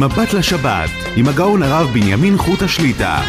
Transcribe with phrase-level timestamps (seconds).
[0.00, 3.20] מבט לשבת, עם הגאון הרב בנימין חוט השליטה.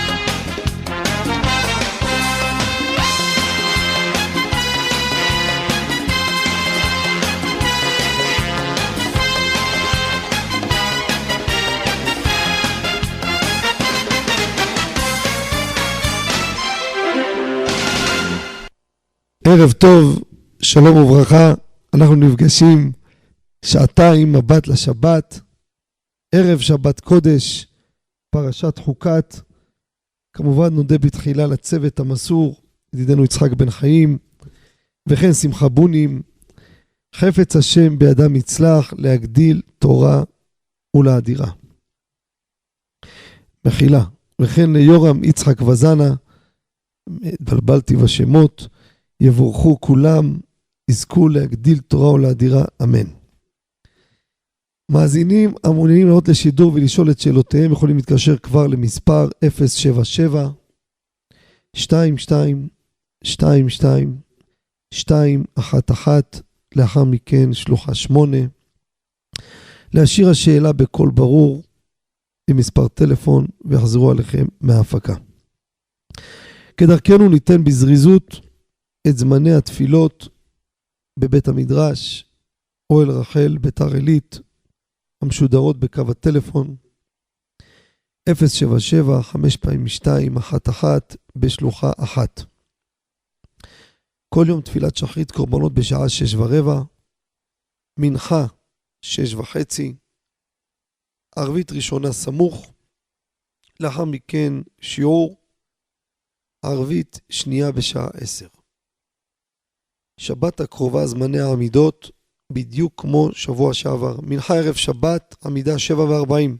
[19.45, 20.23] ערב טוב,
[20.62, 21.53] שלום וברכה,
[21.94, 22.91] אנחנו נפגשים
[23.66, 25.40] שעתיים מבט לשבת,
[26.35, 27.67] ערב שבת קודש,
[28.30, 29.35] פרשת חוקת.
[30.34, 32.55] כמובן נודה בתחילה לצוות המסור,
[32.94, 34.17] ידידנו יצחק בן חיים,
[35.09, 36.22] וכן שמחה בונים,
[37.16, 40.23] חפץ השם בידם יצלח להגדיל תורה
[40.95, 41.52] ולאדירה.
[43.66, 44.03] מחילה,
[44.41, 46.16] וכן ליורם יצחק וזנה,
[47.23, 48.67] התבלבלתי בשמות,
[49.20, 50.39] יבורכו כולם,
[50.89, 53.20] יזכו להגדיל תורה ולאדירה, אמן.
[54.92, 59.28] מאזינים המעוניינים לעלות לשידור ולשאול את שאלותיהם יכולים להתקשר כבר למספר
[59.67, 60.50] 077
[61.75, 62.67] 22
[63.23, 64.17] 22
[64.94, 66.42] 211
[66.75, 68.38] לאחר מכן שלוחה 8
[69.94, 71.64] להשאיר השאלה בקול ברור
[72.50, 75.16] עם מספר טלפון ויחזרו עליכם מההפקה.
[76.78, 78.39] כדרכנו ניתן בזריזות
[79.08, 80.28] את זמני התפילות
[81.19, 82.25] בבית המדרש,
[82.89, 84.39] אוהל רחל, ביתר עילית,
[85.22, 86.75] המשודרות בקו הטלפון
[88.30, 92.41] 077 5 פעמים 2 1 1 בשלוחה 1.
[94.30, 96.81] כל יום תפילת שחרית קורבנות בשעה 6 ורבע,
[98.00, 98.45] מנחה
[99.02, 99.95] 6 וחצי,
[101.35, 102.73] ערבית ראשונה סמוך,
[103.80, 105.35] לאחר מכן שיעור,
[106.66, 108.47] ערבית שנייה בשעה 10.
[110.17, 112.11] שבת הקרובה זמני העמידות
[112.53, 114.16] בדיוק כמו שבוע שעבר.
[114.21, 116.52] מנחה ערב שבת, עמידה 7 ו-40.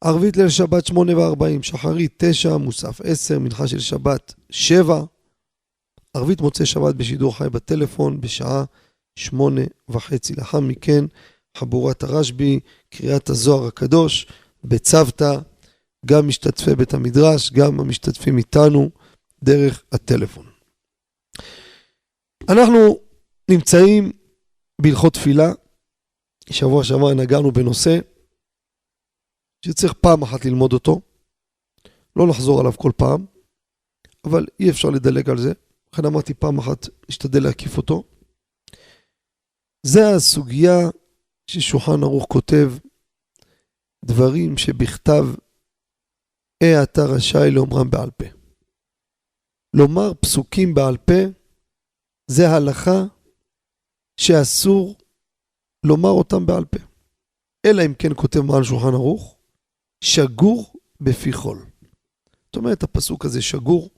[0.00, 5.02] ערבית ליל שבת 8 ו-40, שחרית 9, מוסף 10, מנחה של שבת 7.
[6.14, 8.64] ערבית מוצאי שבת בשידור חי בטלפון בשעה
[9.16, 10.34] 8 וחצי.
[10.34, 11.04] לאחר מכן
[11.56, 14.26] חבורת הרשב"י, קריאת הזוהר הקדוש,
[14.64, 15.38] בצוותא,
[16.06, 18.90] גם משתתפי בית המדרש, גם המשתתפים איתנו
[19.42, 20.46] דרך הטלפון.
[22.48, 22.98] אנחנו
[23.52, 24.12] נמצאים
[24.82, 25.52] בהלכות תפילה.
[26.50, 27.98] שבוע שעבר נגענו בנושא
[29.66, 31.00] שצריך פעם אחת ללמוד אותו,
[32.16, 33.26] לא לחזור עליו כל פעם,
[34.24, 35.52] אבל אי אפשר לדלג על זה.
[35.92, 38.04] לכן אמרתי פעם אחת, נשתדל להקיף אותו.
[39.86, 40.78] זה הסוגיה
[41.46, 42.72] ששולחן ערוך כותב,
[44.04, 45.24] דברים שבכתב,
[46.62, 48.26] אה אתה רשאי לאומרם בעל פה.
[49.74, 51.22] לומר פסוקים בעל פה,
[52.30, 53.04] זה הלכה
[54.16, 54.96] שאסור
[55.84, 56.78] לומר אותם בעל פה.
[57.66, 59.38] אלא אם כן כותב מעל שולחן ערוך,
[60.04, 61.66] שגור בפי חול.
[62.46, 63.90] זאת אומרת, הפסוק הזה שגור,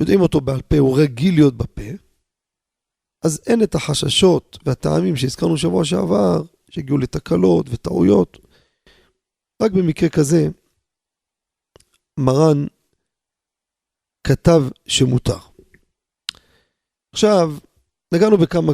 [0.00, 1.90] יודעים אותו בעל פה, הוא רגיל להיות בפה,
[3.24, 8.38] אז אין את החששות והטעמים שהזכרנו שבוע שעבר, שהגיעו לתקלות וטעויות.
[9.62, 10.48] רק במקרה כזה,
[12.20, 12.66] מרן
[14.26, 15.38] כתב שמותר.
[17.14, 17.48] עכשיו,
[18.14, 18.72] נגענו בכמה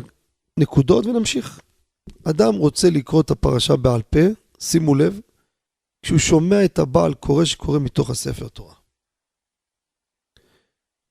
[0.58, 1.60] נקודות ונמשיך.
[2.30, 4.20] אדם רוצה לקרוא את הפרשה בעל פה,
[4.60, 5.20] שימו לב,
[6.02, 8.74] כשהוא שומע את הבעל קורא שקורא מתוך הספר תורה.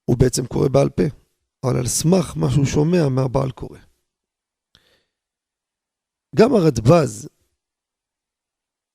[0.05, 1.03] הוא בעצם קורא בעל פה,
[1.63, 3.79] אבל על סמך מה שהוא שומע מהבעל קורא.
[6.35, 7.29] גם הרדב"ז,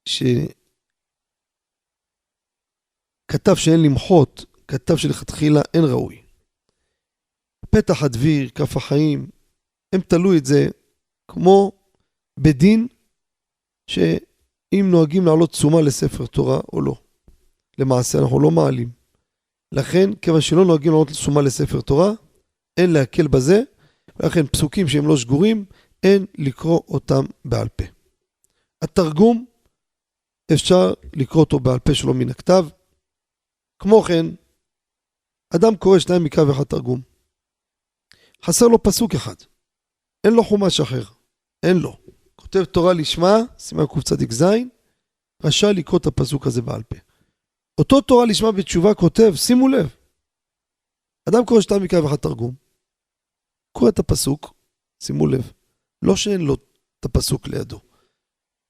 [0.09, 0.55] שכתב
[3.55, 6.22] שאין למחות, כתב שלכתחילה אין ראוי.
[7.75, 9.31] פתח הדביר, כף החיים,
[9.95, 10.69] הם תלו את זה
[11.31, 11.73] כמו
[12.41, 12.87] בדין
[13.91, 16.95] שאם נוהגים להעלות תשומה לספר תורה או לא.
[17.79, 18.89] למעשה אנחנו לא מעלים.
[19.73, 22.13] לכן, כיוון שלא נוהגים להעלות תשומה לספר תורה,
[22.77, 23.63] אין להקל בזה,
[24.17, 25.65] ולכן פסוקים שהם לא שגורים,
[26.03, 27.85] אין לקרוא אותם בעל פה.
[28.83, 29.45] התרגום,
[30.53, 32.67] אפשר לקרוא אותו בעל פה שלו מן הכתב.
[33.79, 34.27] כמו כן,
[35.55, 37.12] אדם קורא שניים מקרא ואחד תרגום.
[38.45, 39.35] חסר לו פסוק אחד.
[40.25, 41.03] אין לו חומש אחר.
[41.63, 41.97] אין לו.
[42.37, 44.45] כותב תורה לשמה, סימן קצ"ז,
[45.45, 46.97] רשאי לקרוא את הפסוק הזה בעל פה.
[47.79, 49.97] אותו תורה לשמה בתשובה כותב, שימו לב,
[51.29, 52.55] אדם קורא שתיים מקרא ואחד תרגום,
[53.73, 54.55] קורא את הפסוק,
[55.03, 55.53] שימו לב,
[56.03, 56.55] לא שאין לו
[57.01, 57.81] את הפסוק לידו.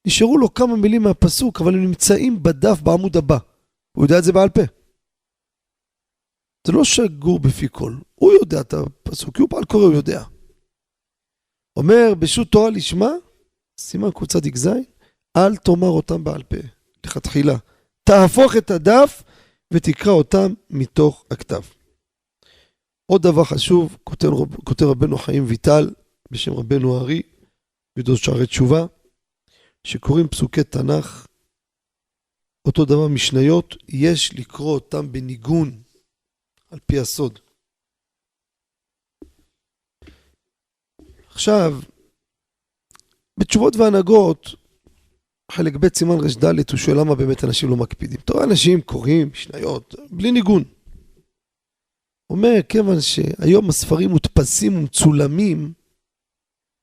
[0.06, 3.38] נשארו לו כמה מילים מהפסוק, אבל הם נמצאים בדף בעמוד הבא.
[3.92, 4.62] הוא יודע את זה בעל פה.
[6.66, 10.24] זה לא שגור בפי כל, הוא יודע את הפסוק, כי הוא בעל קורא, הוא יודע.
[11.76, 13.10] אומר, בשו"ת תורה לשמה,
[13.78, 14.68] סימן קצ"ז,
[15.36, 16.56] אל תאמר אותם בעל פה,
[17.06, 17.56] לכתחילה.
[18.04, 19.22] תהפוך את הדף
[19.72, 21.60] ותקרא אותם מתוך הכתב.
[23.06, 24.28] עוד דבר חשוב, כותב,
[24.64, 25.90] כותב רבנו חיים ויטל,
[26.30, 27.22] בשם רבנו הארי,
[27.96, 28.86] וידעו שערי תשובה,
[29.84, 31.26] שקוראים פסוקי תנ"ך,
[32.64, 35.82] אותו דבר משניות, יש לקרוא אותם בניגון,
[36.72, 37.38] על פי הסוד.
[41.30, 41.80] עכשיו,
[43.40, 44.46] בתשובות והנהגות,
[45.52, 48.18] חלק ב' סימן ר"ד, הוא שואל למה באמת אנשים לא מקפידים.
[48.24, 50.64] אתה רואה אנשים קוראים משניות, בלי ניגון.
[52.30, 55.72] אומר, כיוון שהיום הספרים מודפסים ומצולמים,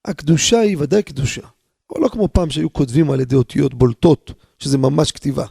[0.05, 1.47] הקדושה היא ודאי קדושה.
[1.91, 5.45] אבל לא כמו פעם שהיו כותבים על ידי אותיות בולטות, שזה ממש כתיבה.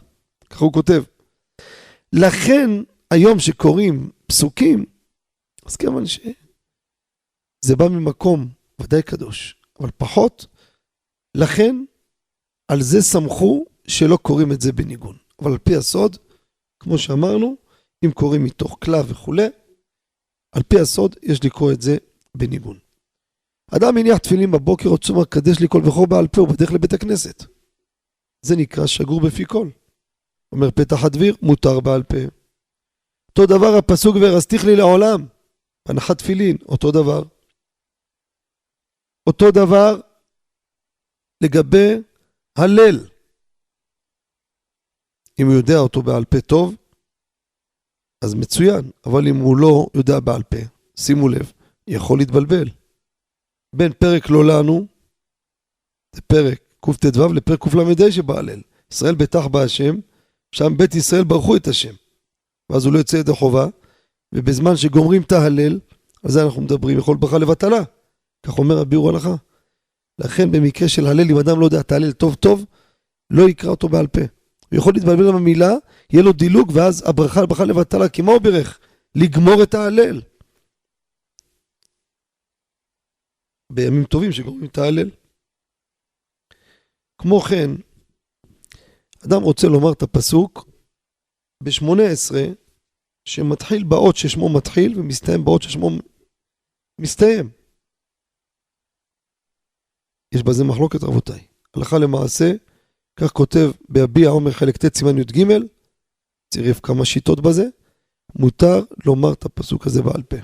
[0.49, 1.03] ככה הוא כותב.
[2.13, 2.69] לכן,
[3.11, 4.85] היום שקוראים פסוקים,
[5.65, 8.49] אז כיוון שזה בא ממקום
[8.81, 10.45] ודאי קדוש, אבל פחות,
[11.35, 11.75] לכן
[12.67, 15.17] על זה סמכו שלא קוראים את זה בניגון.
[15.41, 16.17] אבל על פי הסוד,
[16.79, 17.55] כמו שאמרנו,
[18.05, 19.47] אם קוראים מתוך כלל וכולי,
[20.51, 21.97] על פי הסוד יש לקרוא את זה
[22.37, 22.79] בניגון.
[23.71, 26.93] אדם מניח תפילין בבוקר, רוצה לומר קדש לי כל וכור בעל פה, הוא בדרך לבית
[26.93, 27.43] הכנסת.
[28.41, 29.69] זה נקרא שגור בפי כל.
[30.51, 32.38] אומר פתח הדביר, מותר בעל פה.
[33.29, 35.27] אותו דבר הפסוק ורסתיך לי לעולם,
[35.89, 37.23] הנחת תפילין, אותו דבר.
[39.27, 40.01] אותו דבר
[41.43, 41.89] לגבי
[42.57, 43.07] הלל.
[45.39, 46.75] אם הוא יודע אותו בעל פה טוב,
[48.23, 50.57] אז מצוין, אבל אם הוא לא יודע בעל פה,
[50.95, 51.51] שימו לב,
[51.87, 52.69] יכול להתבלבל.
[53.75, 54.87] בין פרק לא לנו,
[56.15, 58.61] זה פרק קט"ו לפרק קל"ה שבהלל.
[58.91, 59.95] ישראל בטח בהשם,
[60.51, 61.93] שם בית ישראל ברכו את השם.
[62.69, 63.67] ואז הוא לא יוצא ידי חובה,
[64.35, 65.79] ובזמן שגומרים את ההלל,
[66.23, 67.83] על זה אנחנו מדברים, יכול ברכה לבטלה.
[68.45, 69.35] כך אומר הביאור הלכה.
[70.19, 72.65] לכן במקרה של הלל, אם אדם לא יודע את ההלל טוב טוב,
[73.29, 74.21] לא יקרא אותו בעל פה.
[74.71, 75.71] הוא יכול להתבלבל עם המילה,
[76.09, 78.79] יהיה לו דילוג, ואז הברכה ברכה לבטלה, כי מה הוא בירך?
[79.15, 80.21] לגמור את ההלל.
[83.71, 85.09] בימים טובים שגורמים את ההלל.
[87.17, 87.71] כמו כן,
[89.25, 90.68] אדם רוצה לומר את הפסוק
[91.63, 92.35] ב-18,
[93.25, 95.89] שמתחיל באות ששמו מתחיל ומסתיים באות ששמו
[97.01, 97.49] מסתיים.
[100.35, 101.47] יש בזה מחלוקת רבותיי.
[101.73, 102.45] הלכה למעשה,
[103.19, 105.37] כך כותב בהביע עומר חלק ט' סימן י"ג,
[106.53, 107.63] צירף כמה שיטות בזה,
[108.39, 110.37] מותר לומר את הפסוק הזה בעל פה.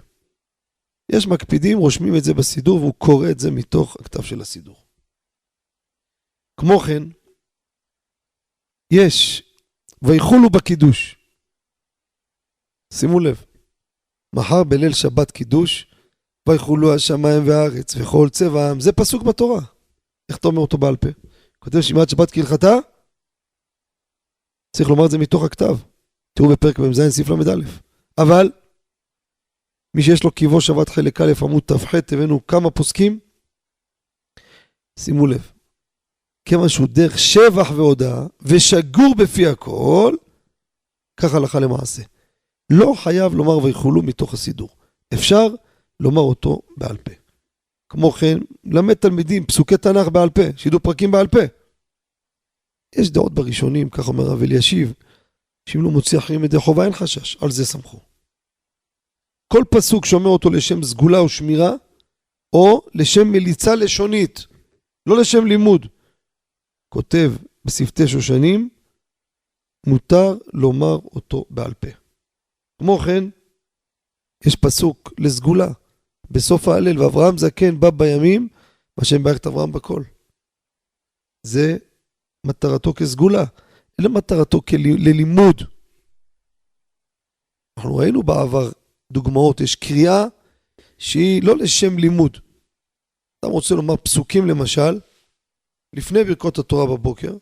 [1.12, 4.78] יש מקפידים, רושמים את זה בסידור והוא קורא את זה מתוך הכתב של הסידור.
[6.60, 7.04] כמו כן,
[8.94, 9.45] יש
[10.04, 11.16] ויחולו בקידוש.
[12.94, 13.46] שימו לב,
[14.36, 15.96] מחר בליל שבת קידוש,
[16.50, 19.62] ויחולו השמיים והארץ וכל צבעם, זה פסוק בתורה.
[20.30, 21.10] איך אתה אומר אותו בעל פה?
[21.60, 22.74] כותב שמעת שבת כהלכתה?
[24.76, 25.76] צריך לומר את זה מתוך הכתב.
[26.34, 27.56] תראו בפרק מ"ז סעיף ל"א.
[28.18, 28.52] אבל
[29.96, 33.20] מי שיש לו קיבו שבת חלק א' עמוד ת"ח הבאנו כמה פוסקים.
[35.00, 35.52] שימו לב,
[36.46, 40.16] כיוון שהוא דרך שבח והודאה ושגור בפי הכל,
[41.18, 42.04] כך הלכה למעשה.
[42.70, 44.70] לא חייב לומר ויחולו מתוך הסידור.
[45.14, 45.48] אפשר
[46.00, 47.12] לומר אותו בעל פה.
[47.90, 51.40] כמו כן, למד תלמידים פסוקי תנ"ך בעל פה, שידעו פרקים בעל פה.
[52.96, 54.94] יש דעות בראשונים, כך אומר הרב אלישיב,
[55.70, 58.00] שאם לא מוציא אחרים ידי חובה אין חשש, על זה סמכו.
[59.54, 61.72] כל פסוק שומע אותו לשם סגולה או שמירה,
[62.54, 64.48] או לשם מליצה לשונית,
[65.10, 65.88] לא לשם לימוד.
[66.96, 67.32] כותב
[67.66, 68.70] בשפתי שושנים,
[69.88, 71.88] מותר לומר אותו בעל פה.
[72.80, 73.24] כמו כן,
[74.46, 75.68] יש פסוק לסגולה.
[76.32, 78.48] בסוף ההלל, ואברהם זקן בא בימים,
[78.98, 80.04] מה שהם ברכת אברהם בכל.
[81.44, 81.78] זה
[82.46, 83.44] מטרתו כסגולה,
[84.00, 84.62] אין מטרתו
[84.98, 85.62] ללימוד.
[87.78, 88.72] אנחנו ראינו בעבר
[89.12, 90.25] דוגמאות, יש קריאה
[90.98, 92.38] שהיא לא לשם לימוד.
[93.40, 95.00] אתה רוצה לומר פסוקים למשל,
[95.96, 97.38] לפני ברכות התורה בבוקר,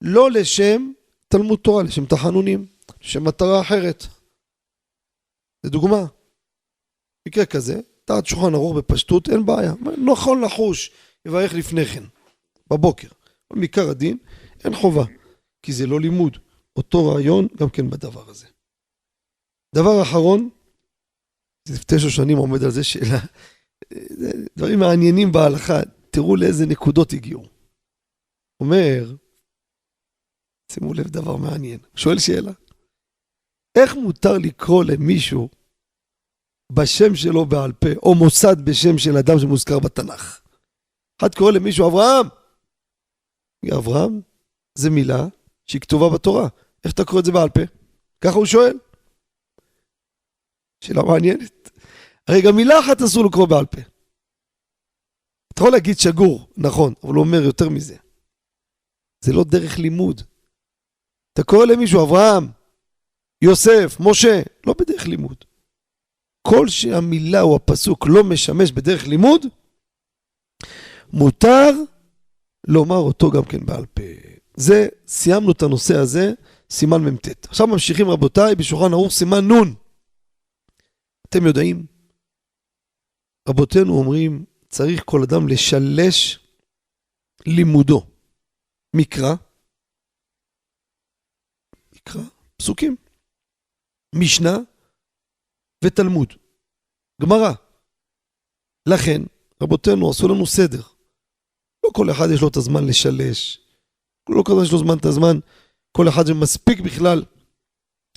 [0.00, 0.92] לא לשם
[1.28, 2.66] תלמוד תורה, לשם תחנונים,
[3.00, 4.04] לשם מטרה אחרת.
[5.62, 6.06] זה דוגמה.
[7.28, 9.72] מקרה כזה, תחת שולחן ערוך בפשטות, אין בעיה.
[10.04, 10.90] נכון לחוש,
[11.26, 12.04] יברך לפני כן,
[12.70, 13.08] בבוקר.
[13.50, 14.18] אבל מעיקר הדין,
[14.64, 15.04] אין חובה,
[15.62, 16.36] כי זה לא לימוד.
[16.76, 18.46] אותו רעיון גם כן בדבר הזה.
[19.74, 20.50] דבר אחרון,
[21.86, 23.18] תשע שנים עומד על זה שאלה,
[24.58, 25.80] דברים מעניינים בהלכה,
[26.10, 27.57] תראו לאיזה נקודות הגיעו.
[28.60, 29.14] אומר,
[30.72, 32.52] שימו לב דבר מעניין, שואל שאלה,
[33.78, 35.48] איך מותר לקרוא למישהו
[36.72, 40.42] בשם שלו בעל פה, או מוסד בשם של אדם שמוזכר בתנ"ך.
[41.20, 42.26] אחד קורא למישהו אברהם,
[43.78, 44.20] אברהם
[44.78, 45.22] זה מילה
[45.66, 46.48] שהיא כתובה בתורה.
[46.84, 47.60] איך אתה קורא את זה בעל פה?
[48.20, 48.78] ככה הוא שואל.
[50.84, 51.70] שאלה מעניינת.
[52.28, 53.80] הרי גם מילה אחת אסור לקרוא בעל פה.
[55.52, 57.96] אתה יכול להגיד שגור, נכון, אבל הוא אומר יותר מזה.
[59.20, 60.20] זה לא דרך לימוד.
[61.32, 62.48] אתה קורא למישהו אברהם,
[63.42, 65.44] יוסף, משה, לא בדרך לימוד.
[66.42, 69.46] כל שהמילה או הפסוק לא משמש בדרך לימוד,
[71.12, 71.70] מותר
[72.66, 74.02] לומר אותו גם כן בעל פה.
[74.56, 76.32] זה, סיימנו את הנושא הזה,
[76.70, 77.46] סימן מ"ט.
[77.46, 79.74] עכשיו ממשיכים רבותיי בשולחן ערוך סימן נ'.
[81.28, 81.86] אתם יודעים,
[83.48, 86.38] רבותינו אומרים, צריך כל אדם לשלש
[87.46, 88.06] לימודו.
[88.96, 89.34] מקרא,
[91.94, 92.22] מקרא,
[92.56, 92.96] פסוקים,
[94.14, 94.56] משנה
[95.84, 96.32] ותלמוד,
[97.22, 97.52] גמרא.
[98.88, 99.22] לכן,
[99.62, 100.82] רבותינו עשו לנו סדר.
[101.84, 103.60] לא כל אחד יש לו את הזמן לשלש,
[104.30, 105.36] לא כל אחד יש לו זמן את הזמן,
[105.96, 107.24] כל אחד מספיק בכלל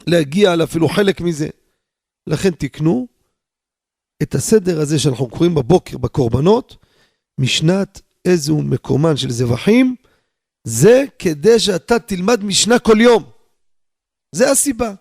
[0.08, 1.48] להגיע לאפילו חלק מזה.
[2.28, 3.08] לכן תקנו
[4.24, 6.78] את הסדר הזה שאנחנו קוראים בבוקר בקורבנות,
[7.40, 9.96] משנת איזו מקומן של זבחים,
[10.64, 13.24] זה כדי שאתה תלמד משנה כל יום.
[14.36, 14.94] זה הסיבה.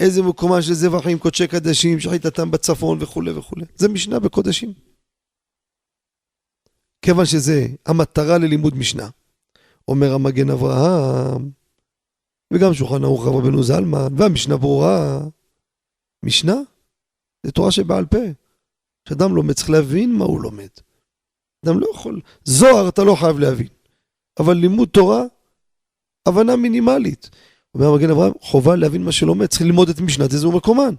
[0.00, 3.64] איזה מקומן של זבחים, קודשי קדשים, שחיטתם בצפון וכולי וכולי.
[3.76, 4.72] זה משנה בקודשים.
[7.02, 9.08] כיוון שזה המטרה ללימוד משנה.
[9.88, 11.50] אומר המגן אברהם,
[12.52, 15.20] וגם שולחן ערוך רב רבנו זלמן, והמשנה ברורה.
[16.22, 16.54] משנה
[17.46, 18.18] זה תורה שבעל פה.
[19.04, 20.68] כשאדם לומד צריך להבין מה הוא לומד.
[21.64, 23.68] אדם לא יכול, זוהר אתה לא חייב להבין,
[24.40, 25.22] אבל לימוד תורה,
[26.28, 27.30] הבנה מינימלית.
[27.74, 30.94] אומר המגן אברהם, חובה להבין מה שלומד, צריך ללמוד את משנת איזה מקומן.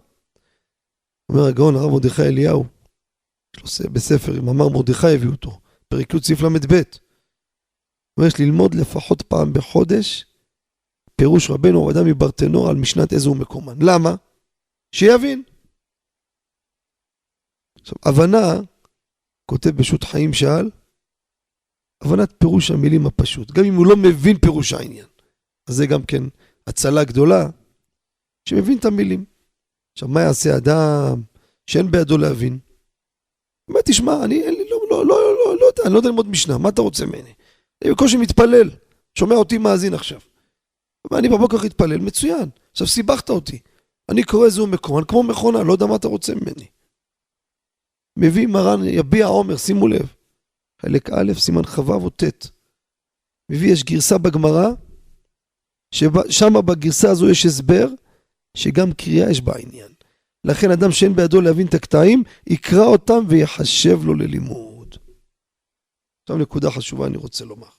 [1.30, 2.66] אומר הגאון הרב מרדכי אליהו,
[3.56, 6.82] יש לו בספר, מאמר מרדכי הביאו אותו, פרק י' סעיף ל"ב.
[8.18, 10.26] אומר, יש ללמוד לפחות פעם בחודש
[11.16, 13.76] פירוש רבנו אדם מברטנור על משנת איזה מקומן.
[13.82, 14.16] למה?
[14.96, 15.44] שיבין.
[17.80, 18.62] עכשיו, הבנה,
[19.46, 20.70] כותב בשו"ת חיים שאל,
[22.02, 25.06] הבנת פירוש המילים הפשוט, גם אם הוא לא מבין פירוש העניין.
[25.70, 26.24] אז זה גם כן
[26.68, 27.50] הצלה גדולה,
[28.50, 29.26] שמבין את המילים.
[29.94, 31.22] עכשיו, מה יעשה אדם
[31.68, 32.60] שאין בידו להבין?
[33.70, 36.28] אומר, תשמע, אני אין לי, לא, לא, לא, לא, לא יודע, אני לא יודע ללמוד
[36.28, 37.34] משנה, מה אתה רוצה ממני?
[37.84, 38.70] אני בקושי מתפלל,
[39.18, 40.20] שומע אותי מאזין עכשיו.
[41.12, 42.50] ואני בבוקר אתפלל, מצוין.
[42.72, 43.60] עכשיו סיבכת אותי.
[44.10, 46.68] אני קורא איזה מקומן כמו מכונה, לא יודע מה אתה רוצה ממני.
[48.18, 50.14] מביא מרן יביע עומר, שימו לב.
[50.82, 52.24] חלק א', סימן כ"ו או ט'.
[53.52, 54.68] מביא, יש גרסה בגמרא,
[55.94, 57.88] ששם בגרסה הזו יש הסבר,
[58.58, 59.92] שגם קריאה יש בה עניין.
[60.44, 64.96] לכן אדם שאין בידו להבין את הקטעים, יקרא אותם ויחשב לו ללימוד.
[66.24, 67.70] עכשיו נקודה חשובה אני רוצה לומר.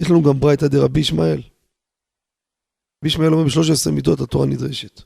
[0.00, 1.40] יש לנו גם ברייתא דרבי ישמעאל.
[2.98, 5.02] רבי ישמעאל אומר ב-13 מידות התורה נדרשת.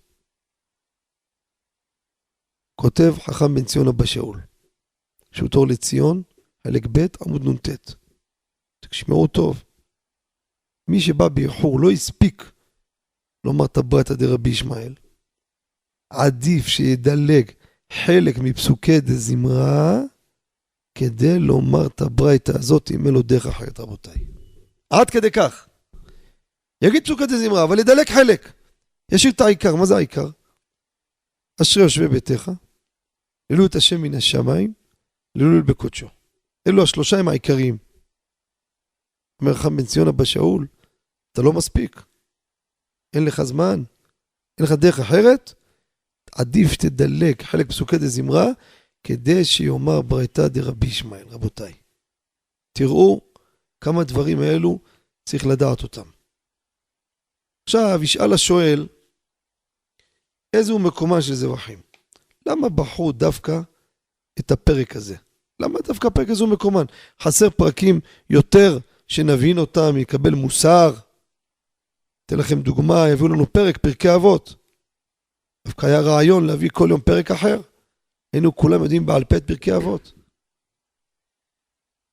[2.81, 4.41] כותב חכם בן ציון אבא שאול,
[5.31, 6.23] שהוא תור לציון,
[6.67, 7.69] חלק ב' עמוד נ"ט.
[8.81, 9.65] תשמעו טוב.
[10.89, 12.53] מי שבא באיחור לא הספיק
[13.45, 14.95] לומר הברייתא דרבי ישמעאל.
[16.11, 17.51] עדיף שידלג
[17.93, 20.01] חלק מפסוקי דזמרה
[20.99, 24.25] כדי לומר את הברייתא הזאת אם אין לו דרך אחרת רבותיי.
[24.91, 25.69] עד כדי כך.
[26.85, 28.53] יגיד פסוקי דזמרה אבל ידלג חלק.
[29.13, 30.31] ישאיר את העיקר, מה זה העיקר?
[31.63, 32.51] אשרי יושבי ביתך,
[33.51, 34.73] העלו את השם מן השמיים,
[35.39, 36.09] לעילוי בקודשו.
[36.69, 37.79] אלו השלושה הם העיקריים.
[39.43, 40.67] אומר חם בן ציון אבא שאול,
[41.33, 42.03] אתה לא מספיק.
[43.15, 43.83] אין לך זמן,
[44.59, 45.55] אין לך דרך אחרת,
[46.33, 48.47] עדיף שתדלק חלק פסוקי דזמרה,
[49.05, 51.29] כדי שיאמר ברייתא דרבי ישמעאל.
[51.29, 51.75] רבותיי,
[52.73, 53.21] תראו
[53.81, 54.79] כמה דברים האלו
[55.25, 56.11] צריך לדעת אותם.
[57.69, 58.89] עכשיו ישאל השואל,
[60.57, 61.81] איזה הוא מקומה של זבחים?
[62.47, 63.61] למה בחרו דווקא
[64.39, 65.17] את הפרק הזה?
[65.61, 66.85] למה דווקא הפרק הזה הוא מקומן?
[67.23, 68.01] חסר פרקים
[68.31, 70.95] יותר שנבין אותם, יקבל מוסר?
[72.27, 74.55] אתן לכם דוגמה, יביאו לנו פרק, פרקי אבות.
[75.67, 77.61] דווקא היה רעיון להביא כל יום פרק אחר.
[78.33, 80.13] היינו כולם יודעים בעל פה את פרקי אבות.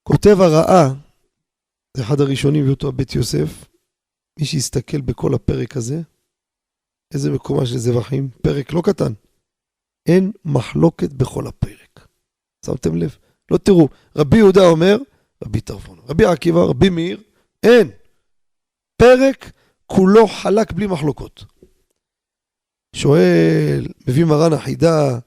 [0.08, 0.94] כותב הרעה,
[1.98, 3.68] זה אחד הראשונים הביא אותו בית יוסף,
[4.40, 6.02] מי שיסתכל בכל הפרק הזה,
[7.14, 9.14] איזה מקומה של זבחים, פרק לא קטן.
[10.06, 12.08] אין מחלוקת בכל הפרק.
[12.66, 13.18] שמתם לב?
[13.52, 14.98] לא תראו, רבי יהודה אומר,
[15.44, 17.24] רבי טרפון, רבי עקיבא, רבי מאיר,
[17.64, 17.92] אין.
[18.98, 19.52] פרק
[19.86, 21.46] כולו חלק בלי מחלוקות.
[22.96, 25.20] שואל, מביא מרן החידה,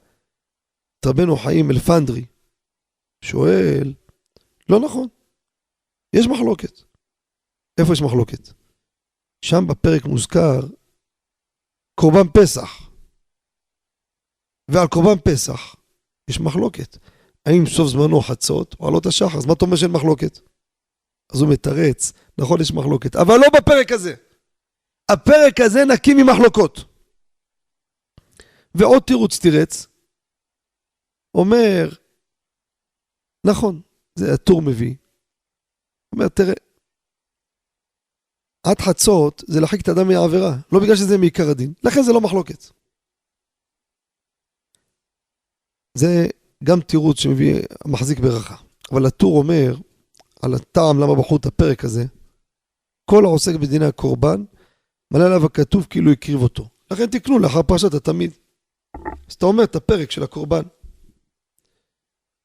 [1.01, 2.25] את רבנו חיים אלפנדרי,
[3.25, 3.95] שואל,
[4.69, 5.09] לא נכון.
[6.13, 6.81] יש מחלוקת.
[7.81, 8.49] איפה יש מחלוקת?
[9.45, 10.61] שם בפרק מוזכר
[11.95, 12.91] קורבן פסח.
[14.71, 15.77] ועל קורבן פסח
[16.31, 16.97] יש מחלוקת.
[17.49, 19.39] האם סוף זמנו חצות או עלות השחר?
[19.39, 20.39] אז מה אתה אומר שאין מחלוקת?
[21.33, 24.15] אז הוא מתרץ, נכון יש מחלוקת, אבל לא בפרק הזה.
[25.13, 26.85] הפרק הזה נקי ממחלוקות.
[28.75, 29.87] ועוד תירוץ תירץ,
[31.35, 31.89] אומר,
[33.47, 33.81] נכון,
[34.15, 34.95] זה הטור מביא.
[36.13, 36.55] אומר, תראה,
[38.67, 42.21] עד חצות זה להרחיק את האדם מהעבירה, לא בגלל שזה מעיקר הדין, לכן זה לא
[42.21, 42.65] מחלוקת.
[45.95, 46.27] זה
[46.65, 48.57] גם תירוץ שמביא המחזיק ברכה.
[48.93, 49.77] אבל הטור אומר,
[50.43, 52.05] על הטעם למה בחרו את הפרק הזה,
[53.05, 54.45] כל העוסק בדיני הקורבן,
[55.11, 56.69] מלא עליו הכתוב כאילו הקריב אותו.
[56.91, 58.31] לכן תקנו לאחר פרשת התמיד.
[59.29, 60.63] אז אתה אומר את הפרק של הקורבן.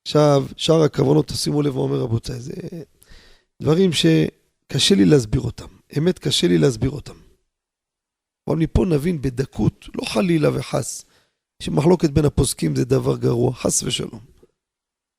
[0.08, 2.54] עכשיו, שאר הכוונות, תשימו לב מה אומר רבותיי, זה
[3.62, 5.68] דברים שקשה לי להסביר אותם.
[5.98, 7.14] אמת קשה לי להסביר אותם.
[8.48, 11.06] אבל מפה נבין בדקות, לא חלילה וחס,
[11.64, 14.26] שמחלוקת בין הפוסקים זה דבר גרוע, חס ושלום.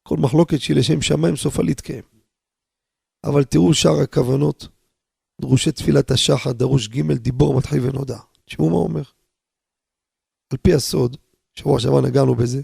[0.08, 2.04] כל מחלוקת שהיא לשם שמיים סופה להתקיים.
[3.24, 4.68] אבל תראו שאר הכוונות,
[5.40, 8.18] דרושי תפילת השחר, דרוש ג' דיבור מתחיל ונודע.
[8.44, 9.02] תשמעו מה הוא אומר.
[10.52, 11.16] על פי הסוד,
[11.54, 12.62] שבוע שעבר נגענו בזה,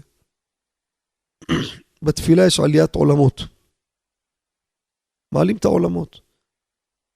[2.05, 3.41] בתפילה יש עליית עולמות.
[5.33, 6.21] מעלים את העולמות.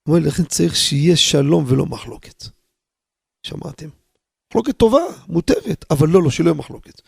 [0.07, 2.43] אומר, לכן צריך שיהיה שלום ולא מחלוקת.
[3.43, 4.04] שמעתם?
[4.55, 7.01] מחלוקת טובה, מותרת, אבל לא, לא, שלא יהיה מחלוקת.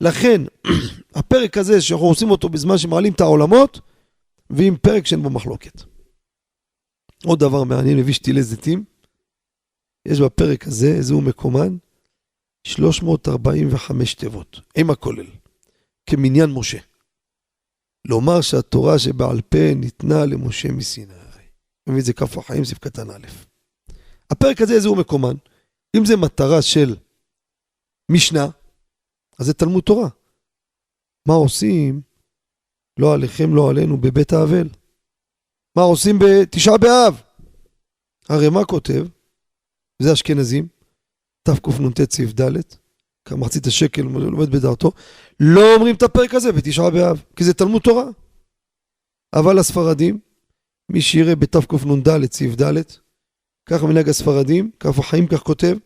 [0.00, 0.42] לכן,
[1.18, 3.80] הפרק הזה שאנחנו עושים אותו בזמן שמעלים את העולמות,
[4.50, 5.82] ועם פרק שאין בו מחלוקת.
[7.24, 8.84] עוד דבר מעניין, מביא שתילי זיתים.
[10.08, 11.76] יש בפרק הזה, הוא מקומן?
[12.66, 15.26] 345 תיבות, עם הכולל,
[16.06, 16.78] כמניין משה.
[18.08, 21.14] לומר שהתורה שבעל פה ניתנה למשה מסיני.
[21.88, 23.26] מביא את זה כף החיים, סעיף קטן א'.
[24.30, 25.34] הפרק הזה, הוא מקומן?
[25.96, 26.96] אם זה מטרה של
[28.12, 28.46] משנה,
[29.38, 30.08] אז זה תלמוד תורה.
[31.28, 32.00] מה עושים?
[32.98, 34.68] לא עליכם, לא עלינו, בבית האבל.
[35.76, 37.22] מה עושים בתשעה באב?
[38.28, 39.06] הרי מה כותב?
[40.02, 40.68] זה אשכנזים,
[41.42, 42.60] תקנ"ט סעיף ד',
[43.24, 44.92] כמחצית השקל לומד בדעתו,
[45.40, 48.04] לא אומרים את הפרק הזה בתשעה באב, כי זה תלמוד תורה.
[49.34, 50.18] אבל הספרדים,
[50.88, 52.82] מי שיראה בתקנ"ד סעיף ד',
[53.70, 55.76] ככה מנהג הספרדים, כף החיים כך כותב,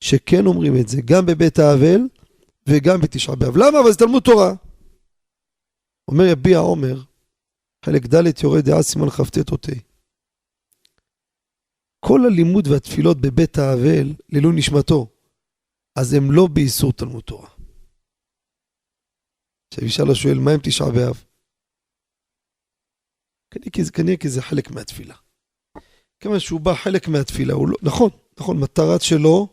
[0.00, 2.00] שכן אומרים את זה גם בבית האבל
[2.68, 3.56] וגם בתשעה באב.
[3.56, 3.80] למה?
[3.80, 4.52] אבל זה תלמוד תורה.
[6.08, 6.96] אומר יביע עומר,
[7.84, 9.80] חלק ד' יורד דעה סימן כ"ט אותי.
[12.04, 15.06] כל הלימוד והתפילות בבית האבל לעילוי נשמתו,
[15.98, 17.50] אז הם לא באיסור תלמוד תורה.
[19.68, 21.24] עכשיו ישאל השואל, מה עם תשעה באב?
[23.92, 25.16] כנראה כי זה חלק מהתפילה.
[26.22, 29.48] כיוון שהוא בא חלק מהתפילה, הוא לא, נכון, נכון, מטרה שלו,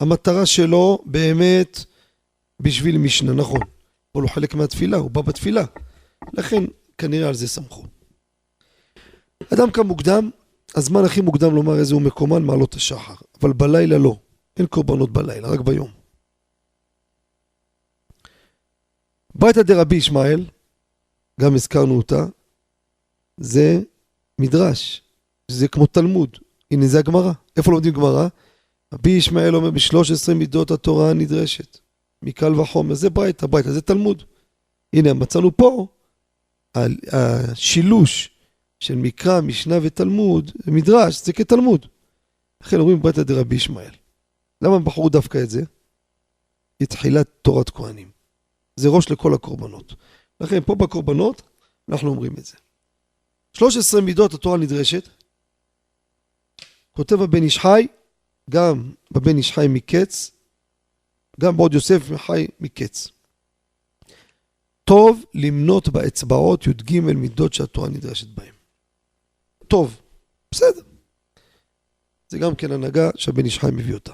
[0.00, 1.84] המטרה שלו באמת
[2.60, 3.60] בשביל משנה, נכון.
[4.14, 5.64] אבל הוא חלק מהתפילה, הוא בא בתפילה.
[6.32, 6.64] לכן
[6.98, 7.84] כנראה על זה סמכו.
[9.52, 10.30] אדם קם מוקדם,
[10.74, 14.16] הזמן הכי מוקדם לומר איזה הוא מקומן מעלות השחר, אבל בלילה לא.
[14.56, 15.88] אין קורבנות בלילה, רק ביום.
[19.34, 20.46] ברייתא דרבי ישמעאל,
[21.40, 22.26] גם הזכרנו אותה,
[23.36, 23.80] זה
[24.38, 25.02] מדרש,
[25.50, 26.36] זה כמו תלמוד.
[26.70, 27.32] הנה זה הגמרא.
[27.56, 28.28] איפה לומדים גמרא?
[28.94, 31.78] רבי ישמעאל אומר בשלוש עשרה מידות התורה הנדרשת.
[32.22, 34.22] מקל וחומר, זה ברייתא, ברייתא, זה תלמוד.
[34.92, 35.86] הנה, מצאנו פה
[37.12, 38.30] השילוש
[38.80, 41.86] של מקרא, משנה ותלמוד, מדרש, זה כתלמוד.
[42.62, 43.90] לכן אומרים ברייתא דרבי ישמעאל.
[44.62, 45.62] למה הם בחרו דווקא את זה?
[46.80, 48.10] היא תחילת תורת כהנים.
[48.76, 49.94] זה ראש לכל הקורבנות.
[50.40, 51.42] לכן פה בקורבנות
[51.88, 52.56] אנחנו אומרים את זה.
[53.52, 55.08] 13 מידות התורה נדרשת.
[56.92, 57.86] כותב הבן איש חי,
[58.50, 60.30] גם בבן איש חי מקץ,
[61.40, 63.08] גם בעוד יוסף חי מקץ.
[64.84, 68.54] טוב למנות באצבעות י"ג מידות שהתורה נדרשת בהן.
[69.68, 70.00] טוב,
[70.50, 70.82] בסדר.
[72.28, 74.12] זה גם כן הנהגה שהבן איש חי מביא אותה.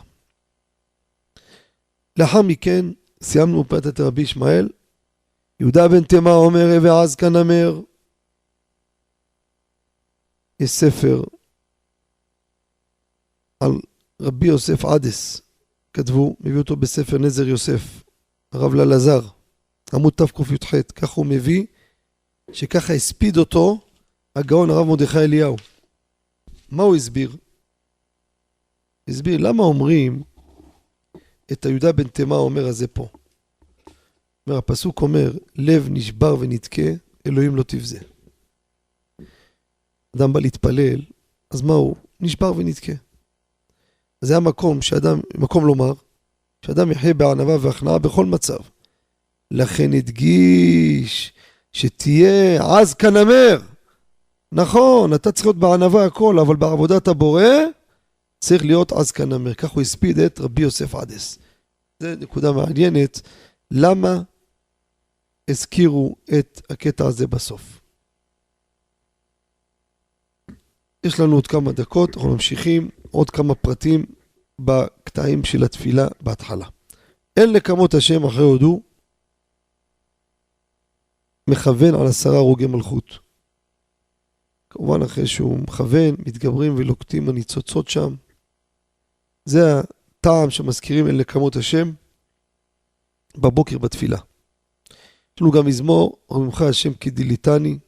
[2.18, 2.84] לאחר מכן
[3.22, 4.68] סיימנו פרטת רבי ישמעאל.
[5.60, 7.80] יהודה בן תימה אומר, ועז כנמר,
[10.60, 11.22] יש ספר
[13.66, 13.80] על
[14.22, 15.40] רבי יוסף עדס,
[15.92, 18.02] כתבו, מביא אותו בספר נזר יוסף,
[18.52, 19.20] הרב ללזר,
[19.94, 21.64] עמוד תקי"ח, כך הוא מביא,
[22.52, 23.80] שככה הספיד אותו
[24.36, 25.56] הגאון הרב מרדכי אליהו.
[26.70, 27.36] מה הוא הסביר?
[29.08, 30.22] הסביר למה אומרים
[31.52, 33.08] את היהודה בן תימה אומר הזה פה.
[34.46, 36.82] אומר, הפסוק אומר, לב נשבר ונתקה,
[37.26, 37.98] אלוהים לא תבזה.
[40.16, 41.00] אדם בא להתפלל,
[41.50, 41.96] אז מה הוא?
[42.20, 42.92] נשבר ונתקה.
[44.20, 45.92] זה המקום שאדם, מקום לומר,
[46.66, 48.58] שאדם יחיה בענווה והכנעה בכל מצב.
[49.50, 51.32] לכן הדגיש
[51.72, 53.58] שתהיה עז כנמר.
[54.52, 57.44] נכון, אתה צריך להיות בענווה הכל, אבל בעבודת הבורא
[58.40, 59.54] צריך להיות עז כנמר.
[59.54, 61.38] כך הוא הספיד את רבי יוסף עדס.
[62.00, 63.20] זו נקודה מעניינת,
[63.70, 64.22] למה
[65.50, 67.80] הזכירו את הקטע הזה בסוף.
[71.04, 74.04] יש לנו עוד כמה דקות, אנחנו ממשיכים עוד כמה פרטים
[74.58, 76.66] בקטעים של התפילה בהתחלה.
[77.36, 78.80] אין לקמות השם אחרי הודו,
[81.50, 83.18] מכוון על עשרה הרוגי מלכות.
[84.70, 88.14] כמובן אחרי שהוא מכוון, מתגברים ולוקטים הניצוצות שם.
[89.44, 91.92] זה הטעם שמזכירים אל נקמות השם
[93.36, 94.18] בבוקר בתפילה.
[95.36, 97.78] יש לנו גם מזמור, רממך השם כדיליתני,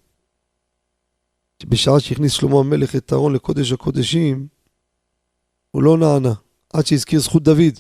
[1.63, 4.58] שבשעה שהכניס שלמה המלך את הארון לקודש הקודשים,
[5.71, 6.35] הוא לא נענה,
[6.73, 7.79] עד שהזכיר זכות דוד.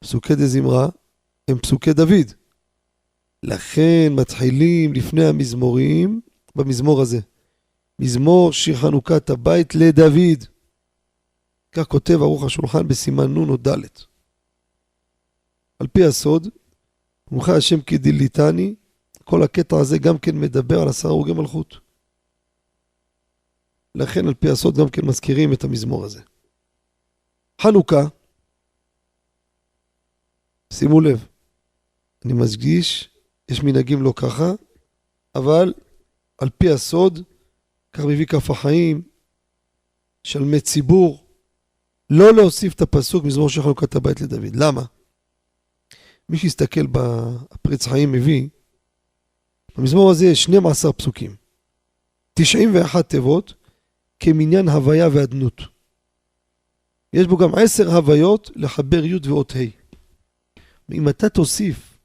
[0.00, 0.88] פסוקי דזמרה
[1.48, 2.32] הם פסוקי דוד.
[3.42, 6.20] לכן מתחילים לפני המזמורים
[6.56, 7.20] במזמור הזה.
[7.98, 10.44] מזמור שיר חנוכת הבית לדוד.
[11.72, 13.76] כך כותב ערוך השולחן בסימן נ' או ד'.
[15.78, 16.48] על פי הסוד,
[17.30, 18.74] מומחה השם כדיליתני,
[19.24, 21.89] כל הקטע הזה גם כן מדבר על עשרה הרוגי מלכות.
[23.94, 26.20] לכן על פי הסוד גם כן מזכירים את המזמור הזה.
[27.60, 28.02] חנוכה,
[30.72, 31.26] שימו לב,
[32.24, 33.08] אני מדגיש,
[33.48, 34.52] יש מנהגים לא ככה,
[35.34, 35.72] אבל
[36.38, 37.22] על פי הסוד,
[37.92, 39.02] כך מביא כף החיים,
[40.24, 41.24] שלמי ציבור,
[42.10, 44.56] לא להוסיף את הפסוק מזמור של חנוכת הבית לדוד.
[44.56, 44.82] למה?
[46.28, 48.48] מי שיסתכל בפריץ חיים מביא,
[49.76, 51.36] במזמור הזה יש 12 פסוקים,
[52.34, 53.54] 91 תיבות,
[54.20, 55.62] כמניין הוויה ואדנות.
[57.12, 59.80] יש בו גם עשר הוויות לחבר י' ואות ה'.
[60.92, 61.98] אם אתה תוסיף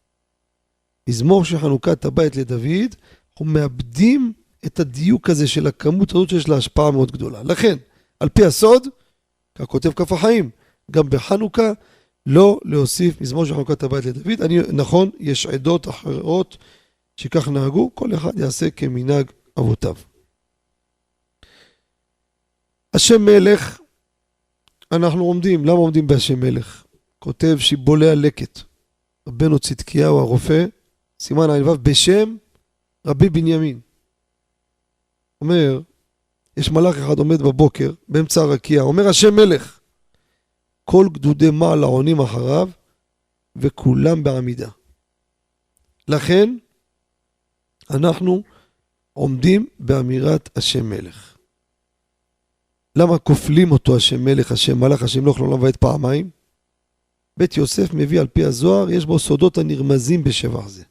[1.09, 2.95] מזמור של חנוכת הבית לדוד,
[3.31, 4.33] אנחנו מאבדים
[4.65, 7.43] את הדיוק הזה של הכמות הזאת שיש לה השפעה מאוד גדולה.
[7.43, 7.75] לכן,
[8.19, 8.87] על פי הסוד,
[9.57, 10.49] כך כותב כף החיים,
[10.91, 11.71] גם בחנוכה,
[12.25, 14.41] לא להוסיף מזמור של חנוכת הבית לדוד.
[14.41, 16.57] אני, נכון, יש עדות אחרות
[17.17, 19.95] שכך נהגו, כל אחד יעשה כמנהג אבותיו.
[22.95, 23.79] השם מלך,
[24.91, 26.85] אנחנו עומדים, למה עומדים בהשם מלך?
[27.19, 28.59] כותב שיבולי הלקט.
[29.27, 30.65] רבנו צדקיהו הרופא,
[31.19, 32.35] סימן ע"ו, בשם
[33.05, 33.79] רבי בנימין.
[35.41, 35.81] אומר,
[36.57, 39.79] יש מלאך אחד עומד בבוקר, באמצע הרקיע, אומר השם מלך.
[40.83, 42.69] כל גדודי מעל העונים אחריו,
[43.55, 44.69] וכולם בעמידה.
[46.07, 46.57] לכן,
[47.89, 48.43] אנחנו
[49.13, 51.34] עומדים באמירת השם מלך.
[52.95, 56.29] למה כופלים אותו השם מלך, השם מלך, השם לא לעולם ועד פעמיים?
[57.37, 60.83] בית יוסף מביא על פי הזוהר, יש בו סודות הנרמזים בשבח זה.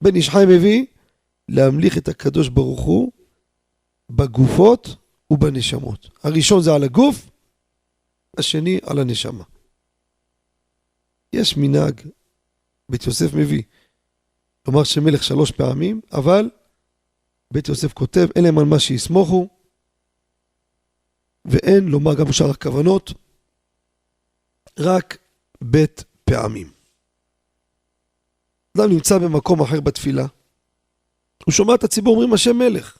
[0.00, 0.86] בן איש חי מביא
[1.48, 3.12] להמליך את הקדוש ברוך הוא
[4.10, 4.96] בגופות
[5.30, 6.10] ובנשמות.
[6.22, 7.30] הראשון זה על הגוף,
[8.38, 9.44] השני על הנשמה.
[11.32, 12.00] יש מנהג,
[12.88, 13.62] בית יוסף מביא,
[14.66, 16.50] לומר שמלך שלוש פעמים, אבל
[17.52, 19.48] בית יוסף כותב, אין להם על מה שיסמוכו,
[21.44, 23.12] ואין לומר גם שאר הכוונות,
[24.78, 25.18] רק
[25.60, 26.70] בית פעמים.
[28.76, 30.26] אדם נמצא במקום אחר בתפילה,
[31.44, 32.98] הוא שומע את הציבור אומרים השם מלך.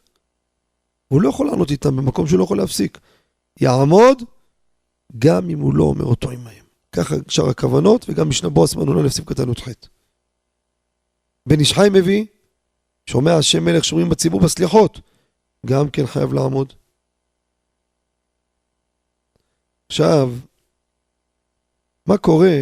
[1.09, 2.99] הוא לא יכול לענות איתם במקום שהוא לא יכול להפסיק.
[3.61, 4.23] יעמוד
[5.19, 6.65] גם אם הוא לא אומר אותו עמהם.
[6.93, 9.69] ככה שאר הכוונות, וגם משנה בועז מנונה לפסיק קטן י"ח.
[11.47, 12.25] בן איש חי מביא,
[13.07, 15.01] שומע השם מלך שומעים בציבור בסליחות,
[15.67, 16.73] גם כן חייב לעמוד.
[19.91, 20.33] עכשיו,
[22.07, 22.57] מה קורה?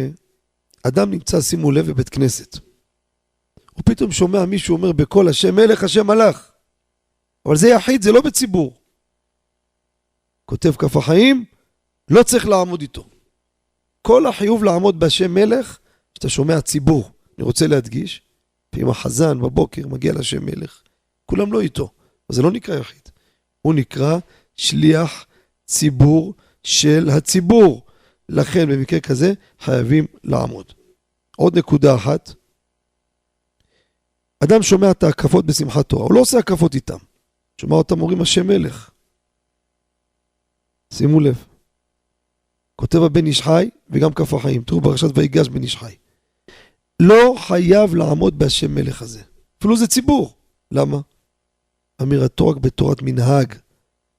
[0.83, 2.57] אדם נמצא, שימו לב, בבית כנסת.
[3.73, 6.51] הוא פתאום שומע מישהו אומר בקול השם מלך, השם מלך.
[7.45, 8.73] אבל זה יחיד, זה לא בציבור.
[10.45, 11.45] כותב כף החיים,
[12.09, 13.09] לא צריך לעמוד איתו.
[14.01, 15.79] כל החיוב לעמוד בהשם מלך,
[16.13, 17.11] שאתה שומע ציבור.
[17.37, 18.21] אני רוצה להדגיש,
[18.73, 20.81] ואם החזן בבוקר מגיע להשם מלך,
[21.25, 21.91] כולם לא איתו,
[22.29, 23.09] אז זה לא נקרא יחיד.
[23.61, 24.17] הוא נקרא
[24.55, 25.25] שליח
[25.65, 26.33] ציבור
[26.69, 27.85] של הציבור.
[28.29, 30.65] לכן במקרה כזה חייבים לעמוד.
[31.37, 32.33] עוד נקודה אחת,
[34.43, 36.97] אדם שומע את ההקפות בשמחת תורה, הוא לא עושה הקפות איתם.
[37.61, 38.89] שומע אותם אומרים השם מלך.
[40.93, 41.45] שימו לב.
[42.75, 44.63] כותב הבן איש חי וגם כף החיים.
[44.63, 45.95] תראו פרשת ויגש בן איש חי.
[46.99, 49.21] לא חייב לעמוד בהשם מלך הזה.
[49.59, 50.33] אפילו זה ציבור.
[50.71, 50.97] למה?
[52.01, 53.53] אמירתו רק בתורת מנהג.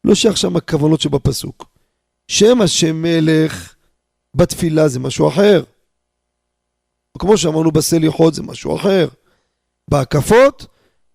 [0.05, 1.70] לא שייך שם הכוונות שבפסוק.
[2.31, 3.75] שם השם מלך
[4.37, 5.65] בתפילה זה משהו אחר.
[7.19, 9.09] כמו שאמרנו בסליחות זה משהו אחר.
[9.91, 10.67] בהקפות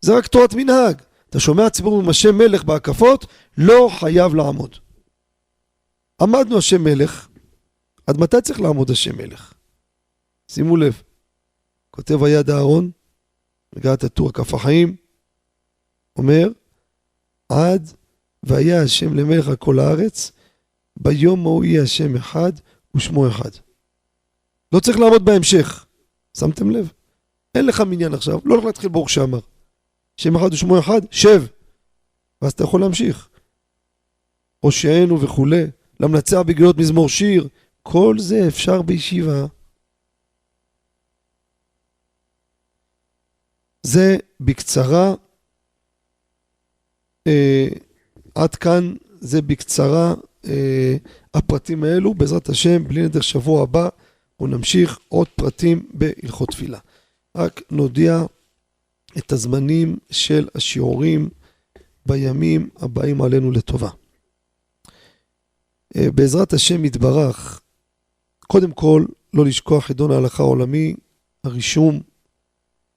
[0.01, 1.01] זה רק תורת מנהג.
[1.30, 3.25] אתה שומע ציבור עם השם מלך בהקפות,
[3.58, 4.75] לא חייב לעמוד.
[6.21, 7.28] עמדנו השם מלך,
[8.08, 9.54] עד מתי צריך לעמוד השם מלך?
[10.47, 11.01] שימו לב,
[11.91, 12.91] כותב היד אהרון,
[13.75, 14.95] מגעת הטור כף החיים,
[16.15, 16.47] אומר,
[17.49, 17.91] עד
[18.43, 20.32] והיה השם למלך על כל הארץ,
[20.97, 22.51] ביום ההוא יהיה השם אחד
[22.95, 23.49] ושמו אחד.
[24.71, 25.86] לא צריך לעמוד בהמשך,
[26.38, 26.91] שמתם לב?
[27.55, 29.39] אין לך מניין עכשיו, לא הולך להתחיל ברוך שאמר.
[30.17, 31.43] שם אחד ושמו אחד, שב.
[32.41, 33.29] ואז אתה יכול להמשיך.
[34.60, 35.63] הושענו וכולי,
[35.99, 37.47] למנצח בגלות מזמור שיר,
[37.84, 39.45] כל זה אפשר בישיבה.
[43.84, 45.13] זה בקצרה,
[47.27, 47.67] אה,
[48.36, 50.13] עד כאן זה בקצרה
[51.34, 53.89] הפרטים האלו, בעזרת השם, בלי נדר שבוע הבא,
[54.41, 56.79] ונמשיך עוד פרטים בהלכות תפילה.
[57.38, 58.23] רק נודיע
[59.17, 61.29] את הזמנים של השיעורים
[62.05, 63.89] בימים הבאים עלינו לטובה.
[65.95, 67.62] אה, בעזרת השם יתברך,
[68.47, 70.95] קודם כל, לא לשכוח חידון ההלכה העולמי,
[71.43, 71.99] הרישום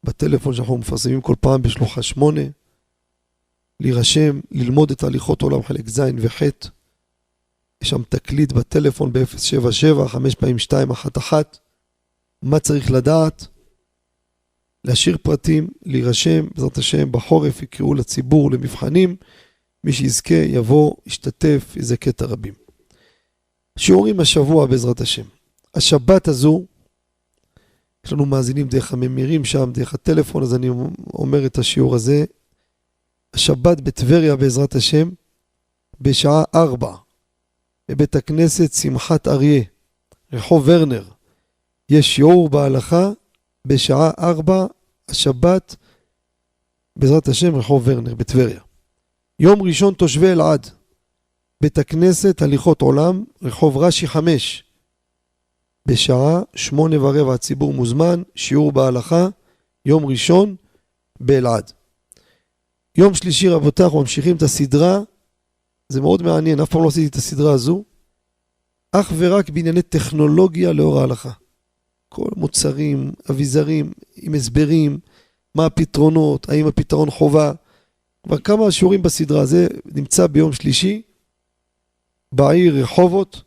[0.05, 2.41] בטלפון שאנחנו מפרסמים כל פעם בשלוחה שמונה,
[3.81, 6.43] להירשם, ללמוד את הליכות עולם חלק ז' וח'.
[7.83, 11.59] יש שם תקליט בטלפון ב-077, 5 פעמים 2, 1 1.
[12.43, 13.47] מה צריך לדעת?
[14.85, 19.17] להשאיר פרטים, להירשם, בעזרת השם, בחורף יקראו לציבור למבחנים.
[19.85, 22.55] מי שיזכה יבוא, ישתתף, יזכה את הרבים.
[23.79, 25.23] שיעורים השבוע בעזרת השם.
[25.75, 26.65] השבת הזו,
[28.07, 30.69] יש לנו מאזינים דרך הממירים שם, דרך הטלפון, אז אני
[31.15, 32.25] אומר את השיעור הזה.
[33.35, 35.09] השבת בטבריה בעזרת השם,
[36.01, 36.95] בשעה ארבע,
[37.89, 39.63] בבית הכנסת שמחת אריה,
[40.33, 41.05] רחוב ורנר.
[41.89, 43.11] יש שיעור בהלכה
[43.67, 44.67] בשעה ארבע,
[45.09, 45.77] השבת,
[46.97, 48.61] בעזרת השם, רחוב ורנר בטבריה.
[49.39, 50.71] יום ראשון תושבי אלעד,
[51.61, 54.65] בית הכנסת הליכות עולם, רחוב רש"י חמש,
[55.87, 59.29] בשעה שמונה ורבע הציבור מוזמן, שיעור בהלכה,
[59.87, 60.57] יום ראשון
[61.21, 61.73] באלעד.
[62.97, 65.01] יום שלישי רבותיי, אנחנו ממשיכים את הסדרה,
[65.89, 67.85] זה מאוד מעניין, אף פעם לא עשיתי את הסדרה הזו,
[68.93, 71.31] אך ורק בענייני טכנולוגיה לאור ההלכה.
[72.09, 74.99] כל מוצרים, אביזרים, עם הסברים,
[75.55, 77.53] מה הפתרונות, האם הפתרון חובה.
[78.23, 81.03] כבר כמה שיעורים בסדרה, זה נמצא ביום שלישי
[82.33, 83.43] בעיר רחובות,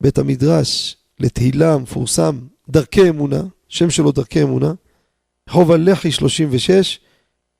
[0.00, 4.72] בית המדרש לתהילה המפורסם, דרכי אמונה, שם שלו דרכי אמונה,
[5.48, 7.00] רחוב הלח"י 36,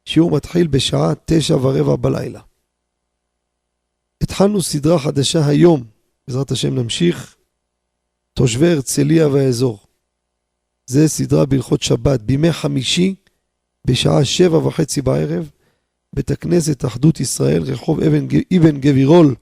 [0.04, 2.40] שיעור מתחיל בשעה תשע ורבע בלילה.
[4.22, 5.84] התחלנו סדרה חדשה היום,
[6.26, 7.36] בעזרת השם נמשיך,
[8.34, 9.78] תושבי הרצליה והאזור.
[10.86, 13.14] זה סדרה בהלכות שבת, בימי חמישי,
[13.86, 15.50] בשעה שבע וחצי בערב,
[16.12, 18.26] בית הכנסת אחדות ישראל, רחוב אבן,
[18.56, 19.34] אבן גבירול,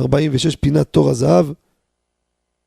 [0.00, 1.46] 46, פינת תור הזהב.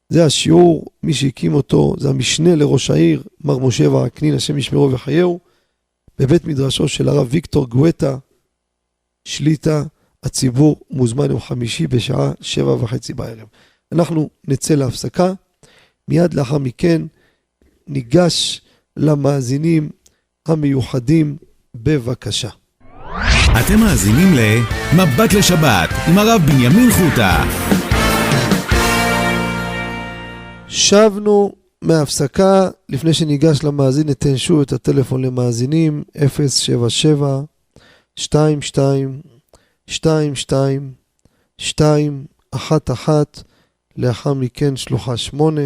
[0.10, 5.40] זה השיעור, מי שהקים אותו זה המשנה לראש העיר, מר משה ורקנין, השם ישמרו וחייהו,
[6.20, 8.18] בבית מדרשו של הרב ויקטור גואטה,
[9.26, 9.84] שליטה,
[10.26, 13.48] הציבור מוזמן יום חמישי בשעה שבע וחצי בערב.
[13.92, 15.34] אנחנו נצא להפסקה,
[16.08, 17.02] מיד לאחר מכן
[17.88, 18.62] ניגש
[18.98, 19.90] למאזינים
[20.48, 21.38] המיוחדים,
[21.76, 22.50] בבקשה.
[23.60, 27.44] אתם מאזינים ל"מבט לשבת" עם הרב בנימין חוטה.
[30.68, 37.42] שבנו מהפסקה, לפני שניגש למאזין, ניתן שוב את הטלפון למאזינים, 077
[38.20, 39.22] 22
[39.88, 40.92] 22
[41.60, 43.16] 211
[43.98, 45.62] לאחר מכן שלוחה 8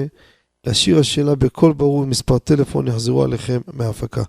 [0.68, 4.22] להשאיר השאלה בקול ברור ומספר טלפון יחזרו עליכם מההפקה.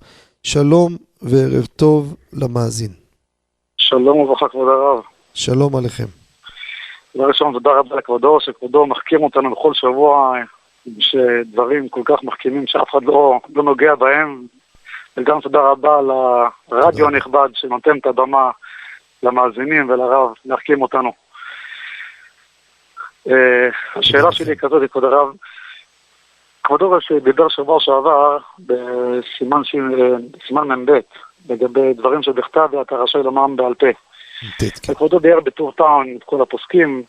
[0.42, 2.90] שלום וערב טוב למאזין.
[3.76, 5.02] שלום וברכה כבוד הרב.
[5.34, 6.04] שלום עליכם.
[7.16, 10.36] דבר ראשון, תודה רבה לכבודו, שכבודו מחכים אותנו בכל שבוע,
[10.98, 14.46] שדברים כל כך מחכימים שאף אחד לא, לא נוגע בהם,
[15.16, 16.00] וגם תודה רבה
[16.70, 18.50] לרדיו הנכבד שנותן את הבמה
[19.22, 21.12] למאזינים ולרב להחכים אותנו.
[23.28, 25.28] אה, השאלה שלי היא כזאת, כבוד הרב,
[26.64, 29.62] כבודו שדיבר שבוע שעבר בסימן
[30.68, 30.98] מ"ב
[31.48, 33.86] לגבי דברים שבכתב ואתה רשאי לומרם בעל פה.
[34.58, 34.92] כן.
[34.92, 37.02] וכבודו דיבר בטור טאון את כל הפוסקים.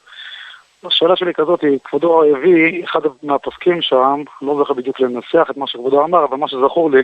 [0.83, 5.67] השאלה שלי כזאת היא, כבודו הביא אחד מהפוסקים שם, לא זוכר בדיוק לנסח את מה
[5.67, 7.03] שכבודו אמר, אבל מה שזכור לי,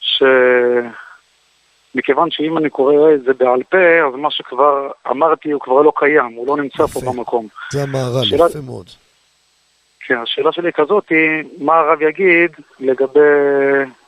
[0.00, 0.22] ש...
[1.94, 3.76] מכיוון שאם אני קורא את זה בעל פה,
[4.08, 7.12] אז מה שכבר אמרתי הוא כבר לא קיים, הוא לא נמצא פה יפה.
[7.12, 7.46] במקום.
[7.72, 8.86] זה המהר"ל, שאלה- יפה מאוד.
[10.06, 13.20] כן, השאלה שלי כזאת היא, מה הרב יגיד לגבי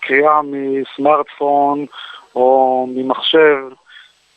[0.01, 1.87] קריאה מסמארטפון
[2.35, 3.57] או ממחשב,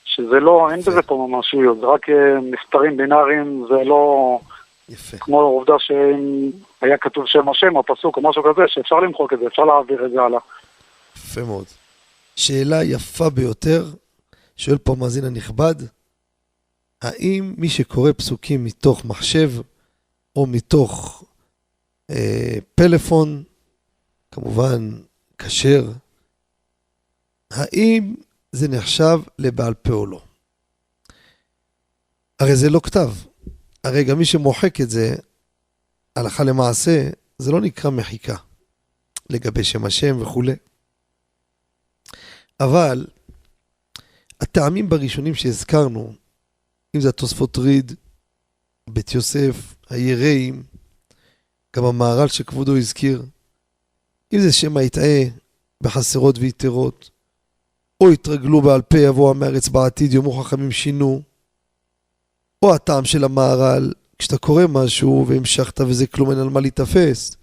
[0.06, 0.92] שזה לא, אין יפה.
[0.92, 4.40] בזה פה ממשיות, זה רק אה, מספרים בינאריים, זה לא
[4.90, 5.18] יפה.
[5.18, 6.50] כמו העובדה שאם
[6.82, 10.06] היה כתוב שם השם או פסוק או משהו כזה, שאפשר למחוק את זה, אפשר להעביר
[10.06, 10.40] את זה הלאה.
[11.18, 11.66] יפה מאוד.
[12.36, 13.94] שאלה יפה ביותר,
[14.58, 15.76] שואל פה המאזין הנכבד,
[17.02, 19.52] האם מי שקורא פסוקים מתוך מחשב
[20.36, 21.24] או מתוך
[22.10, 23.44] אה, פלאפון,
[24.32, 24.92] כמובן
[25.38, 25.92] כשר,
[27.52, 28.16] האם
[28.52, 30.22] זה נחשב לבעל פה או לא?
[32.40, 33.12] הרי זה לא כתב.
[33.84, 35.16] הרי גם מי שמוחק את זה,
[36.16, 38.36] הלכה למעשה, זה לא נקרא מחיקה
[39.30, 40.56] לגבי שם השם וכולי.
[42.60, 43.06] אבל
[44.42, 46.14] הטעמים בראשונים שהזכרנו,
[46.96, 47.94] אם זה התוספות ריד,
[48.90, 50.64] בית יוסף, היראים,
[51.76, 53.26] גם המהר"ל שכבודו הזכיר,
[54.34, 55.24] אם זה שמא יטעה
[55.82, 57.10] בחסרות ויתרות,
[58.02, 61.22] או יתרגלו בעל פה יבוא עם הארץ בעתיד, יאמרו חכמים שינו,
[62.62, 67.38] או הטעם של המהר"ל, כשאתה קורא משהו והמשכת וזה כלום אין על מה להיתפס.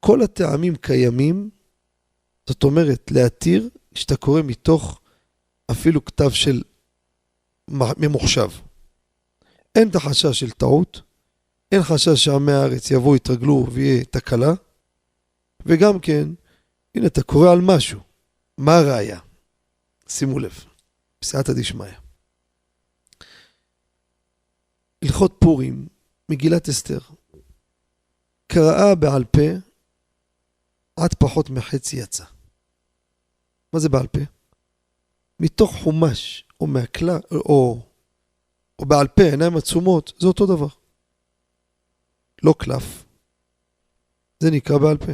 [0.00, 1.50] כל הטעמים קיימים,
[2.48, 5.00] זאת אומרת, להתיר כשאתה קורא מתוך
[5.70, 6.62] אפילו כתב של
[7.68, 8.48] ממוחשב.
[9.74, 11.00] אין את החשש של טעות,
[11.72, 14.52] אין חשש שעמי הארץ יבואו, יתרגלו ויהיה תקלה,
[15.66, 16.28] וגם כן,
[16.94, 18.00] הנה אתה קורא על משהו,
[18.58, 19.20] מה הראיה?
[20.08, 20.64] שימו לב,
[21.20, 21.92] בסייעתא דשמיא.
[25.04, 25.88] הלכות פורים,
[26.28, 26.98] מגילת אסתר,
[28.46, 29.40] קראה בעל פה
[30.96, 32.24] עד פחות מחצי יצא.
[33.74, 34.20] מה זה בעל פה?
[35.40, 37.80] מתוך חומש, או מהכלל, או,
[38.78, 40.68] או בעל פה, עיניים עצומות, זה אותו דבר.
[42.42, 43.04] לא קלף.
[44.40, 45.12] זה נקרא בעל פה.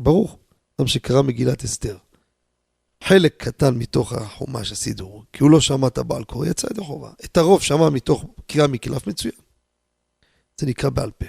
[0.00, 0.38] ברור,
[0.76, 1.98] אדם שקרא מגילת אסתר.
[3.02, 7.12] חלק קטן מתוך החומש הסידור, כי הוא לא שמע את הבעל קורא, יצא ידי חובה.
[7.24, 9.34] את הרוב שמע מתוך קריאה מקלף מצוין.
[10.56, 11.26] זה נקרא בעל פה.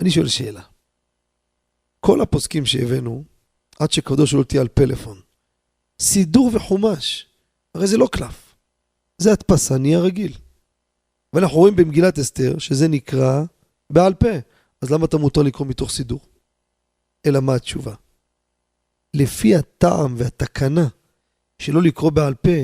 [0.00, 0.62] אני שואל שאלה.
[2.00, 3.24] כל הפוסקים שהבאנו,
[3.80, 5.20] עד שכבודו שואל אותי על פלאפון,
[6.00, 7.26] סידור וחומש,
[7.74, 8.54] הרי זה לא קלף,
[9.18, 10.32] זה הדפסני הרגיל.
[11.32, 13.42] ואנחנו רואים במגילת אסתר שזה נקרא
[13.90, 14.28] בעל פה,
[14.80, 16.20] אז למה אתה מותר לקרוא מתוך סידור?
[17.26, 17.94] אלא מה התשובה?
[19.14, 20.88] לפי הטעם והתקנה
[21.58, 22.58] שלא לקרוא בעל פה,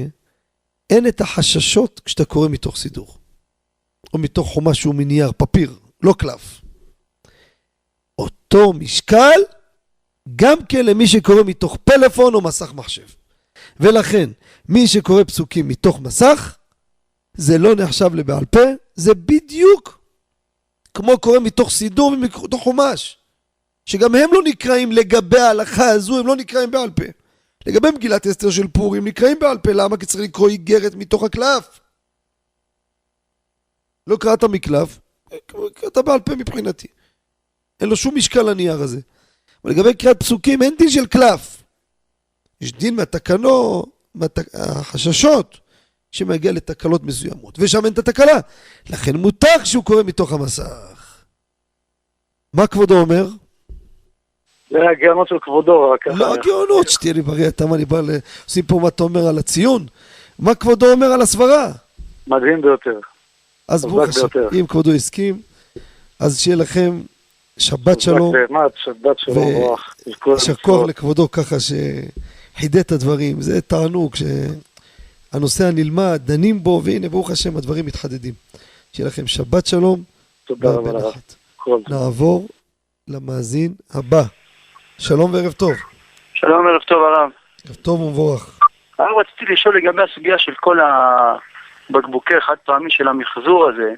[0.90, 3.18] אין את החששות כשאתה קורא מתוך סידור.
[4.14, 6.60] או מתוך חומש שהוא מנייר, פפיר, לא קלף.
[8.18, 9.40] אותו משקל
[10.36, 13.06] גם כן למי שקורא מתוך פלאפון או מסך מחשב.
[13.80, 14.30] ולכן,
[14.68, 16.56] מי שקורא פסוקים מתוך מסך,
[17.34, 18.60] זה לא נחשב לבעל פה,
[18.94, 20.00] זה בדיוק
[20.94, 23.18] כמו קורא מתוך סידור ומתוך חומש.
[23.84, 27.04] שגם הם לא נקראים לגבי ההלכה הזו, הם לא נקראים בעל פה.
[27.66, 29.96] לגבי מגילת אסתר של פורים, נקראים בעל פה, למה?
[29.96, 31.80] כי צריך לקרוא איגרת מתוך הקלף.
[34.06, 34.98] לא קראת מקלף,
[35.74, 36.86] קראת בעל פה מבחינתי.
[37.80, 39.00] אין לו שום משקל הנייר הזה.
[39.66, 41.62] אבל לגבי קריאת פסוקים אין דין של קלף.
[42.60, 45.58] יש דין מהתקנו, מהחששות,
[46.12, 48.38] שמגיע לתקלות מסוימות, ושם אין את התקלה.
[48.90, 51.22] לכן מותר כשהוא קורא מתוך המסך.
[52.52, 53.26] מה כבודו אומר?
[54.70, 56.14] זה הגאונות של כבודו, רק ככה.
[56.14, 58.10] לא הגאונות, שתהיה לי בריא, אתה מה אני בא ל...
[58.44, 59.86] עושים פה מה אתה אומר על הציון?
[60.38, 61.72] מה כבודו אומר על הסברה?
[62.26, 63.00] מדהים ביותר.
[63.68, 64.26] אז ברוך השם.
[64.60, 65.40] אם כבודו הסכים,
[66.20, 67.00] אז שיהיה לכם
[67.58, 69.76] שבת שלום, באמת, שבת שלום.
[70.18, 70.54] כל יישר.
[70.54, 77.56] כוח לכבודו ככה שחידד את הדברים, זה תענוג שהנושא הנלמד, דנים בו, והנה ברוך השם
[77.56, 78.34] הדברים מתחדדים.
[78.92, 80.00] שיהיה לכם שבת שלום
[80.44, 80.90] תודה רבה
[81.64, 81.82] טוב.
[81.88, 82.48] נעבור
[83.08, 84.22] למאזין הבא.
[84.98, 85.72] שלום וערב טוב.
[86.34, 87.30] שלום, ערב טוב הרב.
[87.66, 88.58] ערב טוב ומבורך.
[88.98, 90.78] הרב, רציתי לשאול לגבי הסוגיה של כל
[91.90, 93.94] הבקבוקי חד פעמי של המחזור הזה.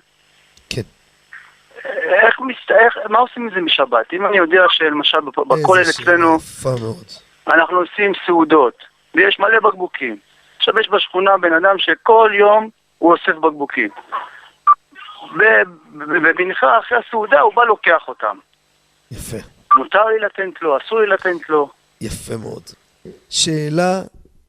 [1.85, 2.71] איך, מסת...
[2.71, 4.13] איך, מה עושים מזה משבת?
[4.13, 5.19] אם אני יודע שלמשל
[5.49, 6.39] בכולל אצלנו.
[7.49, 8.75] אנחנו עושים סעודות,
[9.15, 10.17] ויש מלא בקבוקים.
[10.57, 13.89] עכשיו יש בשכונה בן אדם שכל יום הוא אוסף בקבוקים.
[15.37, 15.63] ב-
[15.99, 18.39] ב- במנחה אחרי הסעודה הוא בא לוקח אותם.
[19.11, 19.37] יפה.
[19.77, 21.71] מותר לי לתת לו, אסור לי לתת לו.
[22.01, 22.63] יפה מאוד.
[23.31, 24.03] שאלה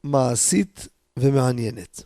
[0.04, 2.02] מעשית ומעניינת.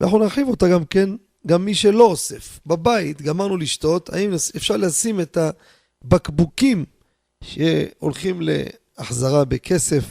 [0.00, 1.08] ואנחנו נרחיב אותה גם כן,
[1.46, 2.60] גם מי שלא אוסף.
[2.66, 5.38] בבית גמרנו לשתות, האם אפשר לשים את
[6.04, 6.84] הבקבוקים
[7.44, 8.40] שהולכים
[8.98, 10.04] החזרה בכסף,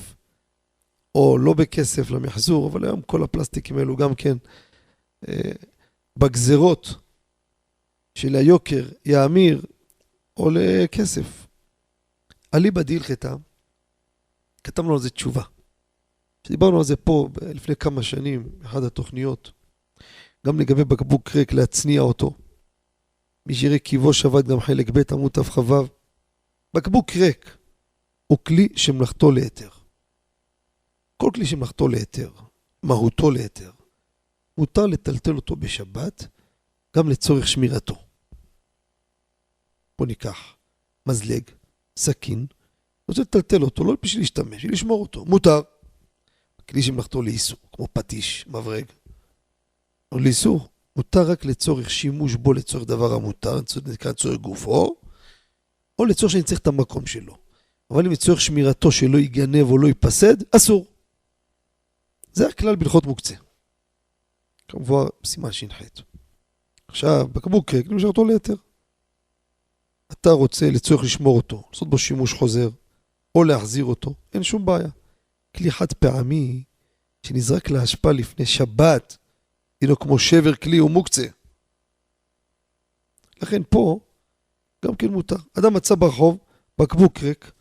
[1.16, 4.38] או לא בכסף למחזור, אבל היום כל הפלסטיקים האלו גם כן
[5.28, 5.52] אה,
[6.18, 6.96] בגזרות
[8.16, 9.62] של היוקר יאמיר,
[10.34, 11.48] עולה כסף.
[12.54, 13.36] אליבא דהלכתה,
[14.64, 15.44] כתבנו על זה תשובה.
[16.48, 19.52] דיברנו על זה פה לפני כמה שנים, באחת התוכניות,
[20.48, 22.32] גם לגבי בקבוק ריק להצניע אותו.
[23.46, 25.88] מי שיראה קיבו שבת גם חלק ב' עמוד תכ"ו.
[26.74, 27.58] בקבוק ריק
[28.28, 29.70] הוא כלי שמלאכתו להיתר.
[31.18, 32.32] כל כלי שמלאכתו להיתר,
[32.84, 33.72] מהותו להיתר,
[34.58, 36.28] מותר לטלטל אותו בשבת
[36.96, 37.96] גם לצורך שמירתו.
[39.98, 40.56] בוא ניקח
[41.06, 41.44] מזלג,
[42.00, 42.46] סכין,
[43.08, 45.26] רוצה לטלטל אותו, לא בשביל להשתמש, בשביל לשמור אותו.
[45.26, 45.62] מותר.
[46.70, 48.86] כלי שמלאכתו לאיסור, כמו פטיש, מברג.
[50.14, 54.96] או לאיסור, מותר רק לצורך שימוש בו לצורך דבר המותר, נקרא לצורך גופו,
[56.00, 57.38] או לצורך שאני צריך את המקום שלו.
[57.92, 60.86] אבל אם לצורך שמירתו שלא ייגנב או לא ייפסד, אסור.
[62.34, 63.36] זה הכלל בהלכות מוקצה.
[64.68, 65.82] כמובן, סימן ש"ח.
[66.88, 68.56] עכשיו, בקבוק ריק, נמשך אותו ליתר.
[70.12, 72.70] אתה רוצה לצורך לשמור אותו, לעשות בו שימוש חוזר,
[73.36, 74.90] או להחזיר אותו, אין שום בעיה.
[75.56, 76.64] כלי חד פעמי
[77.24, 79.18] שנזרק להשפעה לפני שבת,
[79.84, 81.26] הינו כמו שבר כלי ומוקצה.
[83.42, 84.00] לכן פה
[84.86, 85.36] גם כן מותר.
[85.60, 86.38] אדם מצא ברחוב
[86.78, 87.52] בקבוק ריק,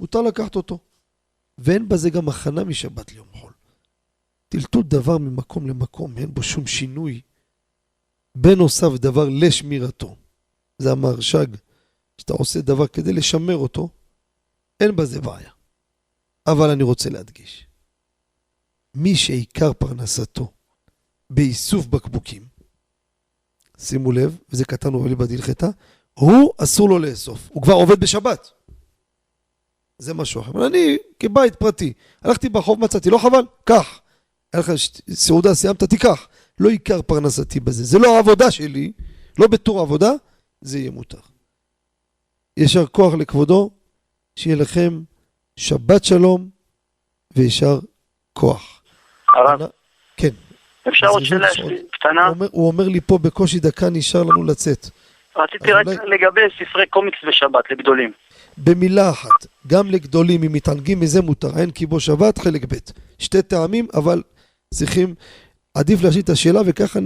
[0.00, 0.78] מותר לקחת אותו.
[1.58, 3.52] ואין בזה גם הכנה משבת ליום חול.
[4.48, 7.20] טלטול דבר ממקום למקום, אין בו שום שינוי.
[8.34, 10.16] בנוסף דבר לשמירתו.
[10.78, 11.46] זה המרש"ג,
[12.18, 13.88] שאתה עושה דבר כדי לשמר אותו,
[14.80, 15.50] אין בזה בעיה.
[16.46, 17.66] אבל אני רוצה להדגיש,
[18.94, 20.52] מי שעיקר פרנסתו
[21.30, 22.42] באיסוף בקבוקים,
[23.78, 25.68] שימו לב, וזה קטן ובליבא דהלכתה,
[26.14, 28.50] הוא אסור לו לאסוף, הוא כבר עובד בשבת.
[29.98, 30.50] זה משהו אחר.
[30.50, 33.42] אבל אני, כבית פרטי, הלכתי ברחוב, מצאתי, לא חבל?
[33.64, 34.00] קח.
[34.52, 34.72] היה לך
[35.10, 36.28] סעודה, סיימת, תיקח.
[36.60, 37.84] לא עיקר פרנסתי בזה.
[37.84, 38.92] זה לא העבודה שלי,
[39.38, 40.10] לא בתור עבודה,
[40.60, 41.20] זה יהיה מותר.
[42.56, 43.70] יישר כוח לכבודו,
[44.36, 45.02] שיהיה לכם
[45.56, 46.50] שבת שלום
[47.36, 47.78] ויישר
[48.32, 48.82] כוח.
[49.34, 49.70] הרב,
[50.16, 50.49] כן.
[50.90, 51.48] אפשר עוד שאלה
[51.92, 52.26] קטנה?
[52.26, 54.86] הוא אומר, הוא אומר לי פה בקושי דקה נשאר לנו לצאת.
[55.36, 58.12] רציתי רק אולי- לגבי ספרי קומיקס בשבת, לגדולים.
[58.58, 62.76] במילה אחת, גם לגדולים, אם מתענגים מזה מותר, אין כי בו שבת, חלק ב'.
[63.18, 64.22] שתי טעמים, אבל
[64.74, 65.14] צריכים,
[65.74, 67.00] עדיף להשאיר את השאלה וככה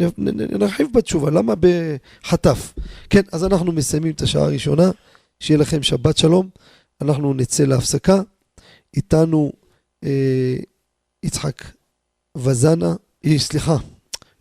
[0.59, 2.75] נרחיב בתשובה, למה בחטף?
[3.11, 4.91] כן, אז אנחנו מסיימים את השעה הראשונה,
[5.41, 6.49] שיהיה לכם שבת שלום,
[7.03, 8.21] אנחנו נצא להפסקה,
[8.97, 9.53] איתנו
[10.05, 10.55] אה,
[11.23, 11.63] יצחק
[12.37, 12.95] וזנה,
[13.27, 13.77] אה, סליחה,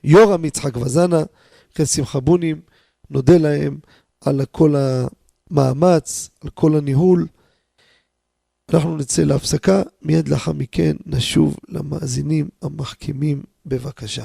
[0.04, 1.24] יורם יצחק וזנה,
[1.74, 2.62] אחרי שמחה בונים,
[3.10, 3.80] נודה להם
[4.22, 7.28] על כל המאמץ, על כל הניהול.
[8.74, 14.24] אנחנו נצא להפסקה, מיד לאחר מכן נשוב למאזינים המחכימים, בבקשה.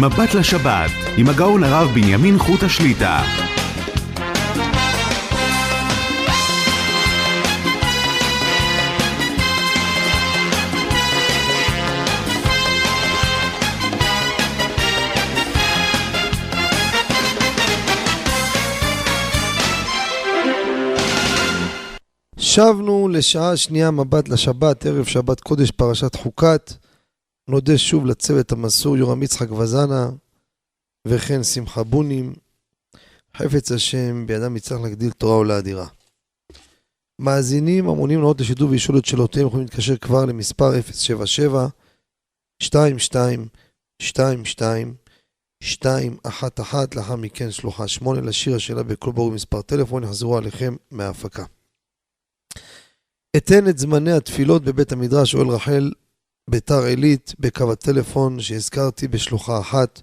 [0.00, 3.22] מבט לשבת, עם הגאון הרב בנימין חוט השליטה.
[22.44, 26.72] שבנו לשעה שנייה מבט לשבת, ערב שבת קודש פרשת חוקת.
[27.48, 30.10] נודה שוב לצוות המסור יורם יצחק וזנה
[31.08, 32.32] וכן שמחה בונים.
[33.36, 35.86] חפץ השם בידם יצטרך להגדיל תורה ולאדירה.
[37.18, 41.66] מאזינים המעוניינים לענות לשידור ולשאול את שאלותיהם יכולים להתקשר כבר למספר 077
[42.62, 43.46] 22
[44.02, 44.94] 22
[45.62, 51.44] 211 לאחר מכן שלוחה 8 לשיר השאלה בקול ברור מספר טלפון יחזרו עליכם מההפקה.
[53.36, 55.92] אתן את זמני התפילות בבית המדרש אוהל רחל
[56.50, 60.02] ביתר עילית בקו הטלפון שהזכרתי בשלוחה אחת,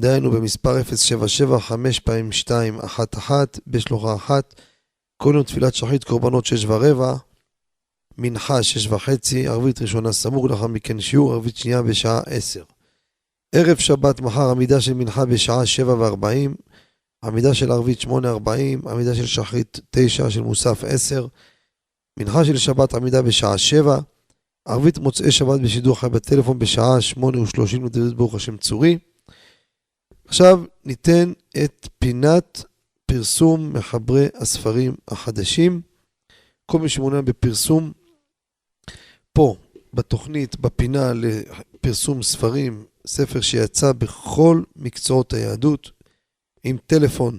[0.00, 4.60] דהיינו במספר 077 5 פעמים 2 1 1 בשלוחה אחת,
[5.16, 7.14] כל יום תפילת שחרית קורבנות 6 ורבע,
[8.18, 12.62] מנחה 6 וחצי, ערבית ראשונה סמוך, לאחר מכן שיעור, ערבית שנייה בשעה 10.
[13.54, 16.50] ערב שבת מחר עמידה של מנחה בשעה 7 ו-40,
[17.24, 21.26] עמידה של ערבית 8 40, עמידה של שחרית 9 של מוסף 10,
[22.18, 23.98] מנחה של שבת עמידה בשעה 7,
[24.64, 28.98] ערבית מוצאי שבת בשידור חי בטלפון בשעה 8 ו-30 לדוד ברוך השם צורי.
[30.26, 31.32] עכשיו ניתן
[31.64, 32.64] את פינת
[33.06, 35.80] פרסום מחברי הספרים החדשים.
[36.66, 37.92] כל מי שמעוניין בפרסום,
[39.32, 39.56] פה
[39.94, 45.90] בתוכנית, בפינה לפרסום ספרים, ספר שיצא בכל מקצועות היהדות,
[46.64, 47.38] עם טלפון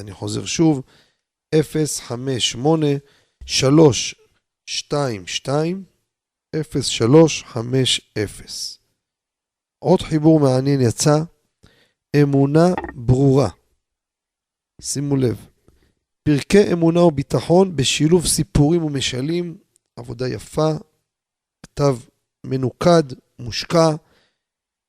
[0.00, 0.82] אני חוזר שוב,
[1.54, 1.58] 058-322-0350.
[9.78, 11.18] עוד חיבור מעניין יצא,
[12.22, 13.48] אמונה ברורה.
[14.80, 15.46] שימו לב,
[16.22, 19.56] פרקי אמונה וביטחון בשילוב סיפורים ומשלים,
[19.96, 20.70] עבודה יפה,
[21.66, 21.96] כתב
[22.46, 23.02] מנוקד,
[23.38, 23.90] מושקע.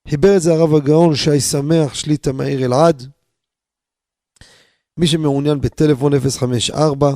[0.08, 3.12] חיבר את זה הרב הגאון שי שמח, שליטה מהעיר אלעד.
[4.98, 7.12] מי שמעוניין בטלפון 054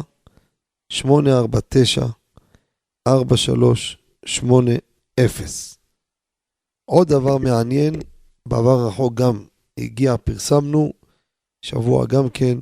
[0.89, 2.05] 849
[3.07, 4.78] 4380
[6.86, 7.93] עוד דבר מעניין,
[8.47, 9.45] בעבר הרחוק גם
[9.78, 10.93] הגיע, פרסמנו,
[11.62, 12.57] שבוע גם כן,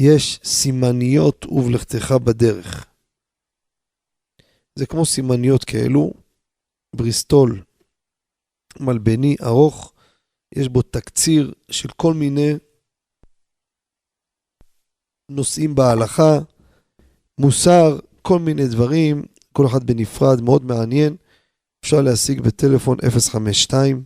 [0.00, 2.86] יש סימניות ובלכתך בדרך.
[4.74, 6.12] זה כמו סימניות כאלו,
[6.96, 7.62] בריסטול
[8.80, 9.92] מלבני ארוך,
[10.54, 12.52] יש בו תקציר של כל מיני
[15.30, 16.38] נושאים בהלכה,
[17.38, 19.22] מוסר, כל מיני דברים,
[19.52, 21.16] כל אחד בנפרד, מאוד מעניין.
[21.84, 22.98] אפשר להשיג בטלפון
[23.32, 24.04] 052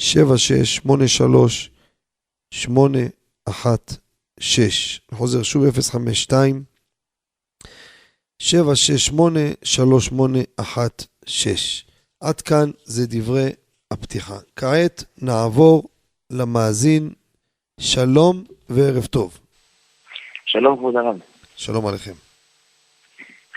[0.00, 1.70] 7683
[2.54, 3.98] 816.
[5.10, 6.64] אני חוזר שוב 052
[8.42, 11.87] 768 3816.
[12.20, 13.50] עד כאן זה דברי
[13.90, 14.34] הפתיחה.
[14.56, 15.88] כעת נעבור
[16.30, 17.10] למאזין.
[17.80, 19.38] שלום וערב טוב.
[20.46, 21.18] שלום כבוד הרב.
[21.56, 22.12] שלום עליכם.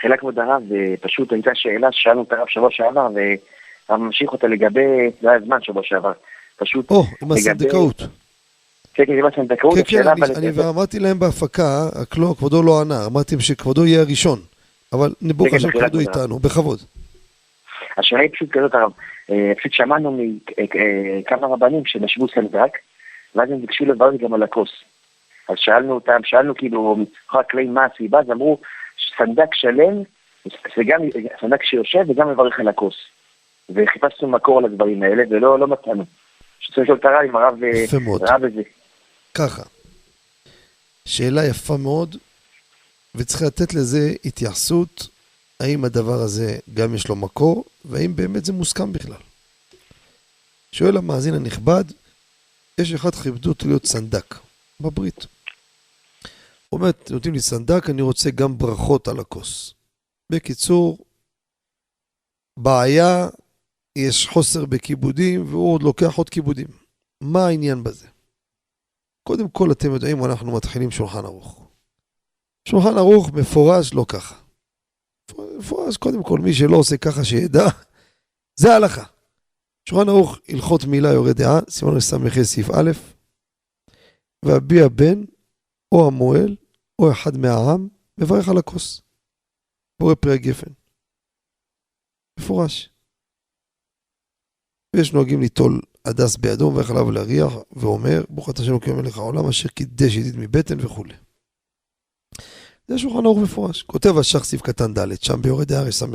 [0.00, 0.62] חילה כבוד הרב,
[1.00, 5.58] פשוט הייתה שאלה ששאלנו את הרב שבוע שעבר, והרב ממשיך אותה לגבי, זה היה זמן
[5.62, 6.12] שבוע שעבר.
[6.56, 8.02] פשוט או, עם הסנדקאות.
[8.94, 9.74] כן, כן, עם הסנדקאות.
[9.74, 14.38] כן, כן, אני ואמרתי להם בהפקה, כבודו לא ענה, אמרתי שכבודו יהיה הראשון.
[14.92, 15.14] אבל
[15.50, 16.78] כן, השם כבודו איתנו, בכבוד.
[17.98, 18.92] השאלה היא פשוט כזאת, הרב,
[19.30, 20.18] אה, פשוט שמענו
[21.20, 22.78] מכמה רבנים שהם ישבו סנדק,
[23.34, 24.70] ואז הם ביקשו לברר גם על הכוס.
[25.48, 26.96] אז שאלנו אותם, שאלנו כאילו,
[27.50, 28.58] כלי מה הסיבה, אז אמרו,
[29.16, 30.02] סנדק שלם,
[30.44, 31.00] זה גם
[31.40, 32.94] סנדק שיושב וגם מברך על הכוס.
[33.74, 36.04] וחיפשנו מקור על הדברים האלה, ולא לא מצאנו.
[36.60, 37.58] שצריך לשאול את הרב אם הרב
[38.20, 38.62] ראה בזה.
[39.34, 39.62] ככה,
[41.04, 42.16] שאלה יפה מאוד,
[43.14, 45.08] וצריך לתת לזה התייחסות,
[45.62, 49.20] האם הדבר הזה גם יש לו מקור, והאם באמת זה מוסכם בכלל.
[50.72, 51.84] שואל המאזין הנכבד,
[52.78, 54.34] יש אחד כיבדו אותו להיות סנדק,
[54.80, 55.26] בברית.
[56.68, 59.74] הוא אומר, נותנים לי סנדק, אני רוצה גם ברכות על הכוס.
[60.32, 60.98] בקיצור,
[62.56, 63.28] בעיה,
[63.96, 66.68] יש חוסר בכיבודים, והוא עוד לוקח עוד כיבודים.
[67.20, 68.06] מה העניין בזה?
[69.22, 71.60] קודם כל, אתם יודעים, אנחנו מתחילים שולחן ערוך.
[72.68, 74.41] שולחן ערוך מפורש לא ככה.
[75.58, 77.64] מפורש, קודם כל, מי שלא עושה ככה שידע,
[78.60, 79.04] זה ההלכה.
[79.88, 82.90] שולחן ערוך, הלכות מילה יורה דעה, סימן רס"ה סעיף א',
[84.44, 85.24] והביע בן
[85.92, 86.56] או המועל
[86.98, 89.02] או אחד מהעם, מברך על הכוס.
[90.00, 90.72] בורא פרי הגפן.
[92.40, 92.90] מפורש.
[94.96, 99.48] ויש נוהגים ליטול הדס בידו, מברך עליו להריח, ואומר, ברוך אתה שלום קיום מלך העולם,
[99.48, 101.14] אשר קידש ידיד מבטן וכולי.
[102.88, 103.82] זה שולחן ערוך מפורש.
[103.82, 106.06] כותב השח סעיף קטן ד', שם ביורד הארץ ס"ה.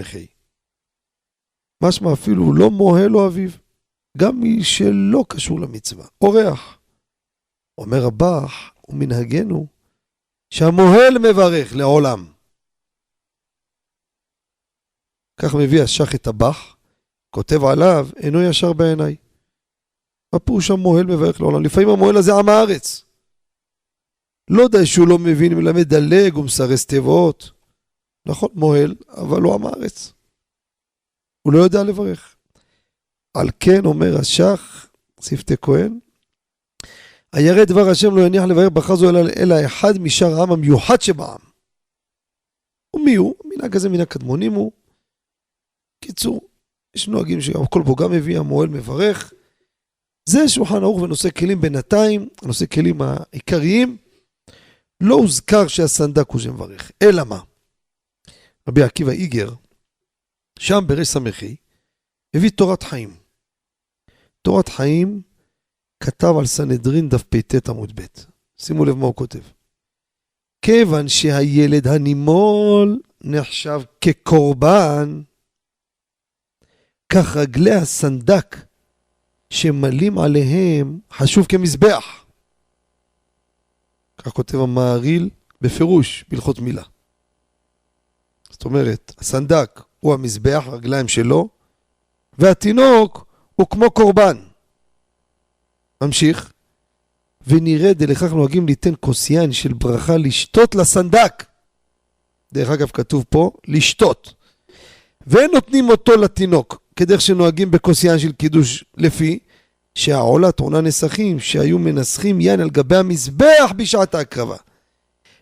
[1.83, 3.49] משמע אפילו לא מוהל או אביו,
[4.17, 6.79] גם מי שלא קשור למצווה, אורח.
[7.77, 9.67] אומר הבח, ומנהגנו,
[10.49, 12.25] שהמוהל מברך לעולם.
[15.41, 16.75] כך מביא השח את הבח,
[17.29, 19.15] כותב עליו, אינו ישר בעיניי.
[20.33, 21.63] מה פירוש המוהל מברך לעולם?
[21.63, 23.06] לפעמים המוהל הזה עם הארץ.
[24.49, 27.51] לא די שהוא לא מבין, מלמד דלג ומסרס תיבות.
[28.25, 30.13] נכון, מוהל, אבל לא עם הארץ.
[31.41, 32.35] הוא לא יודע לברך.
[33.33, 34.87] על כן אומר השח,
[35.21, 35.99] שפתי כהן,
[37.33, 41.39] הירא דבר השם לא יניח לבאר בחזו אלא, אלא אחד משאר העם המיוחד שבעם.
[42.95, 43.35] ומי הוא?
[43.45, 44.71] מנהג הזה מן הקדמונים הוא.
[46.03, 46.41] קיצור,
[46.95, 49.33] יש נוהגים שהכל פה גם מביא, המועל מברך.
[50.29, 53.97] זה שולחן ערוך ונושא כלים בינתיים, הנושא כלים העיקריים,
[55.01, 57.39] לא הוזכר שהסנדק הוא שמברך, אלא מה?
[58.67, 59.49] רבי עקיבא איגר,
[60.59, 61.55] שם ברש סמכי,
[62.33, 63.27] הביא תורת חיים.
[64.47, 65.21] בתורת חיים
[65.99, 68.05] כתב על סנהדרין דף פט עמוד ב'.
[68.57, 69.39] שימו לב מה הוא כותב.
[70.61, 75.21] כיוון שהילד הנימול נחשב כקורבן,
[77.09, 78.55] כך רגלי הסנדק
[79.49, 82.25] שמלים עליהם חשוב כמזבח.
[84.17, 85.29] כך כותב המהריל
[85.61, 86.83] בפירוש בהלכות מילה.
[88.49, 91.49] זאת אומרת, הסנדק הוא המזבח, הרגליים שלו,
[92.37, 94.37] והתינוק הוא כמו קורבן.
[96.03, 96.53] ממשיך.
[97.47, 101.45] ונראה דלכך נוהגים ליתן כוס יין של ברכה לשתות לסנדק.
[102.53, 104.33] דרך אגב, כתוב פה, לשתות.
[105.27, 109.39] ונותנים אותו לתינוק, כדרך שנוהגים בכוס יין של קידוש, לפי
[109.97, 114.55] שהעולה טעונה נסכים שהיו מנסחים יין על גבי המזבח בשעת ההקרבה.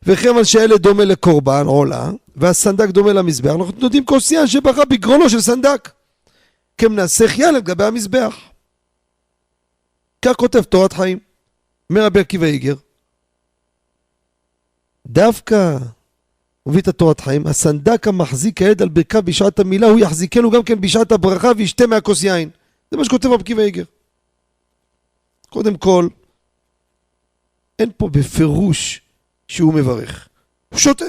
[0.03, 5.41] וכיוון שהילד דומה לקורבן, עולה, והסנדק דומה למזבח, אנחנו נותנים כוס יין שברכה בגרונו של
[5.41, 5.91] סנדק.
[6.77, 8.35] כמנסח יין על גבי המזבח.
[10.21, 11.19] כך כותב תורת חיים.
[11.89, 12.75] מרבי עקיבא איגר.
[15.07, 15.77] דווקא,
[16.63, 20.63] הוא מביא את התורת חיים, הסנדק המחזיק העד על ברכיו בשעת המילה, הוא יחזיקנו גם
[20.63, 22.49] כן בשעת הברכה וישתה מהכוס יין.
[22.91, 23.83] זה מה שכותב רבי עקיבא איגר.
[25.55, 26.07] קודם כל,
[27.79, 29.01] אין פה בפירוש
[29.47, 30.27] שהוא מברך.
[30.69, 31.05] הוא שותה.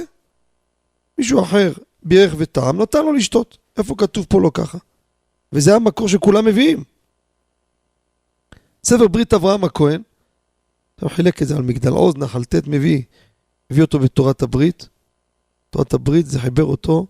[1.18, 1.72] מישהו אחר
[2.02, 3.58] בירך וטעם, נתן לו לשתות.
[3.76, 4.78] איפה כתוב פה לא ככה?
[5.52, 6.84] וזה המקור שכולם מביאים.
[8.84, 10.02] ספר ברית אברהם הכהן,
[11.00, 13.02] הוא חילק את זה על מגדל עוז, נחל ט' מביא,
[13.70, 14.88] הביא אותו בתורת הברית.
[15.70, 17.06] תורת הברית זה חיבר אותו,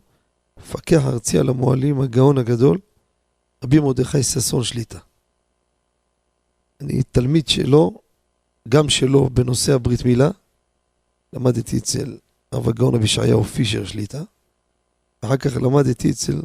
[0.58, 2.78] מפקח ארצי על המועלים, הגאון הגדול,
[3.64, 4.98] רבי מרדכי ששון שליטה.
[6.80, 7.98] אני תלמיד שלו,
[8.68, 10.30] גם שלו בנושא הברית מילה,
[11.32, 12.16] למדתי אצל
[12.52, 14.22] הרב הגאון אבישעיהו פישר שליטה,
[15.20, 16.42] אחר כך למדתי אצל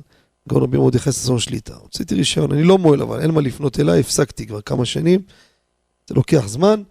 [0.49, 1.75] גאון רבי מרדכי ששון שליטה.
[1.75, 5.21] הוצאתי רישיון, אני לא מועל אבל, אין מה לפנות אליי, הפסקתי כבר כמה שנים,
[6.07, 6.84] זה לוקח זמן,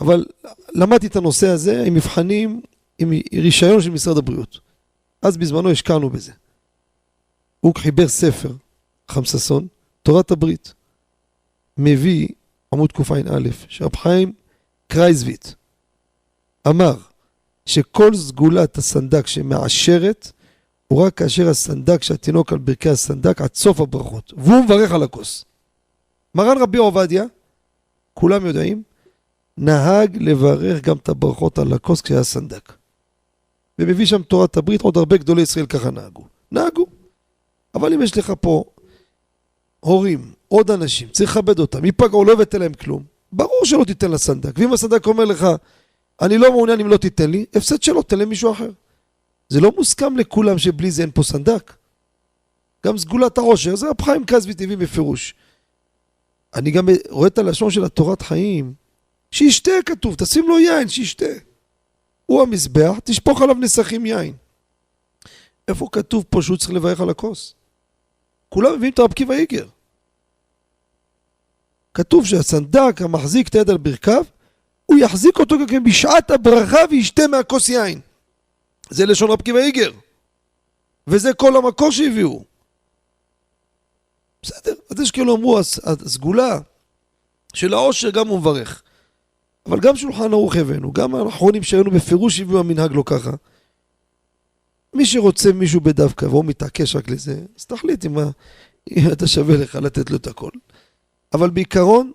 [0.00, 0.24] אבל
[0.74, 2.60] למדתי את הנושא הזה עם מבחנים,
[2.98, 4.60] עם רישיון של משרד הבריאות.
[5.22, 6.32] אז בזמנו השקענו בזה.
[7.60, 8.52] הוא חיבר ספר,
[9.08, 9.66] חם ששון,
[10.02, 10.74] תורת הברית.
[11.76, 12.28] מביא
[12.76, 14.32] עמוד קע"א, שרב חיים
[14.86, 15.48] קרייזוויט
[16.68, 16.96] אמר
[17.66, 20.32] שכל סגולת הסנדק שמעשרת
[20.88, 25.44] הוא רק כאשר הסנדק, שהתינוק על ברכי הסנדק עד סוף הברכות, והוא מברך על הכוס.
[26.34, 27.24] מרן רבי עובדיה,
[28.14, 28.82] כולם יודעים,
[29.56, 32.72] נהג לברך גם את הברכות על הכוס כשהיה סנדק.
[33.78, 36.24] ומביא שם תורת הברית, עוד הרבה גדולי ישראל ככה נהגו.
[36.52, 36.86] נהגו.
[37.74, 38.64] אבל אם יש לך פה
[39.86, 44.58] הורים, עוד אנשים, צריך לכבד אותם, ייפגעו, לא הבאת להם כלום, ברור שלא תיתן לסנדק.
[44.58, 45.46] ואם הסנדק אומר לך,
[46.20, 48.70] אני לא מעוניין אם לא תיתן לי, הפסד שלו, תן למישהו אחר.
[49.48, 51.72] זה לא מוסכם לכולם שבלי זה אין פה סנדק.
[52.86, 55.34] גם סגולת העושר, זה רב חיים כזבי טבעי בפירוש.
[56.54, 58.74] אני גם רואה את הלשון של התורת חיים,
[59.30, 61.32] שישתה כתוב, תשים לו יין, שישתה.
[62.26, 64.34] הוא המזבח, תשפוך עליו נסכים יין.
[65.68, 67.54] איפה כתוב פה שהוא צריך לברך על הכוס?
[68.48, 69.66] כולם מביאים את הרב קיבא איגר.
[71.96, 74.24] כתוב שהסנדק המחזיק את היד על ברכיו,
[74.86, 78.00] הוא יחזיק אותו גם כן בשעת הברכה וישתה מהכוס יין.
[78.90, 79.90] זה לשון רב קיבא איגר.
[81.06, 82.44] וזה כל המקור שהביאו.
[84.42, 86.58] בסדר, אז יש כאילו אמרו, הסגולה
[87.54, 88.82] של העושר גם הוא מברך.
[89.66, 93.30] אבל גם שולחן ערוך הבאנו, גם האחרונים שהיינו בפירוש הביאו המנהג לא ככה.
[94.94, 98.16] מי שרוצה מישהו בדווקא והוא מתעקש רק לזה, אז תחליט אם
[99.12, 100.50] אתה שווה לך לתת לו את הכל.
[101.34, 102.12] אבל בעיקרון,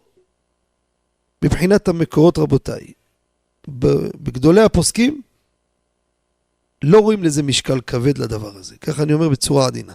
[1.43, 2.93] מבחינת המקורות רבותיי,
[3.67, 5.21] בגדולי הפוסקים,
[6.83, 8.77] לא רואים לזה משקל כבד לדבר הזה.
[8.77, 9.93] ככה אני אומר בצורה עדינה.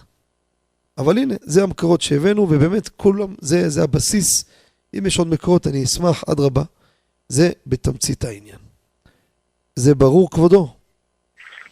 [0.97, 4.45] אבל הנה, זה המקורות שהבאנו, ובאמת כולם, זה, זה הבסיס.
[4.97, 6.63] אם יש עוד מקורות, אני אשמח, אדרבה.
[7.29, 8.59] זה בתמצית העניין.
[9.75, 10.67] זה ברור, כבודו?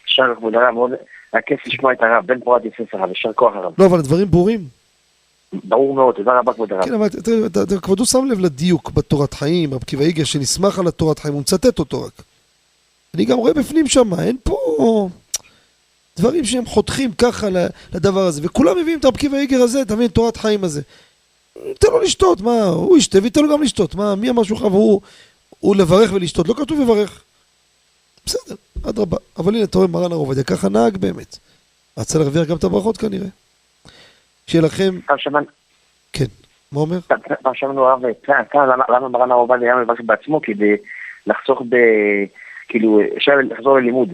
[0.06, 0.90] שלום, כבוד הרב, מאוד
[1.32, 3.72] היה כיף לשמוע את הרב, בן פורת יוסף הרב, יישר כוח הרב.
[3.78, 4.60] לא, אבל הדברים ברורים.
[5.52, 6.84] ברור מאוד, תודה רבה כבוד הרב.
[6.84, 11.34] כן, אבל כבודו שם לב לדיוק בתורת חיים, רב קיבא איגר שנסמך על התורת חיים,
[11.34, 12.22] הוא מצטט אותו רק.
[13.14, 15.08] אני גם רואה בפנים שם, אין פה
[16.16, 17.46] דברים שהם חותכים ככה
[17.92, 20.80] לדבר הזה, וכולם מביאים את רב קיבא איגר הזה, אתה מבין, תורת חיים הזה.
[21.52, 24.72] תן לו לשתות, מה, הוא ישתה וייתן לו גם לשתות, מה, מי אמר שהוא חייב,
[24.72, 25.00] הוא,
[25.60, 27.22] הוא לברך ולשתות, לא כתוב לברך.
[28.26, 31.38] בסדר, אדרבה, אבל הנה, אתה רואה מרן הרב עובדיה, ככה נהג באמת.
[31.98, 33.28] רצה להרוויח גם את הברכות כנראה.
[34.50, 34.90] שיהיה לכם...
[36.12, 36.24] כן,
[36.72, 37.00] מה אומר?
[37.42, 38.02] פעם שמענו הרב,
[38.88, 40.76] למה מרן הרב עובדיה היה מברך בעצמו כדי
[41.26, 41.76] לחסוך ב...
[42.68, 44.08] כאילו, אפשר לחזור ללימוד.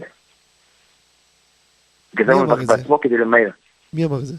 [2.13, 3.49] בגלל זה הוא מברך בעצמו כדי למהר.
[3.93, 4.35] מי אמר את זה?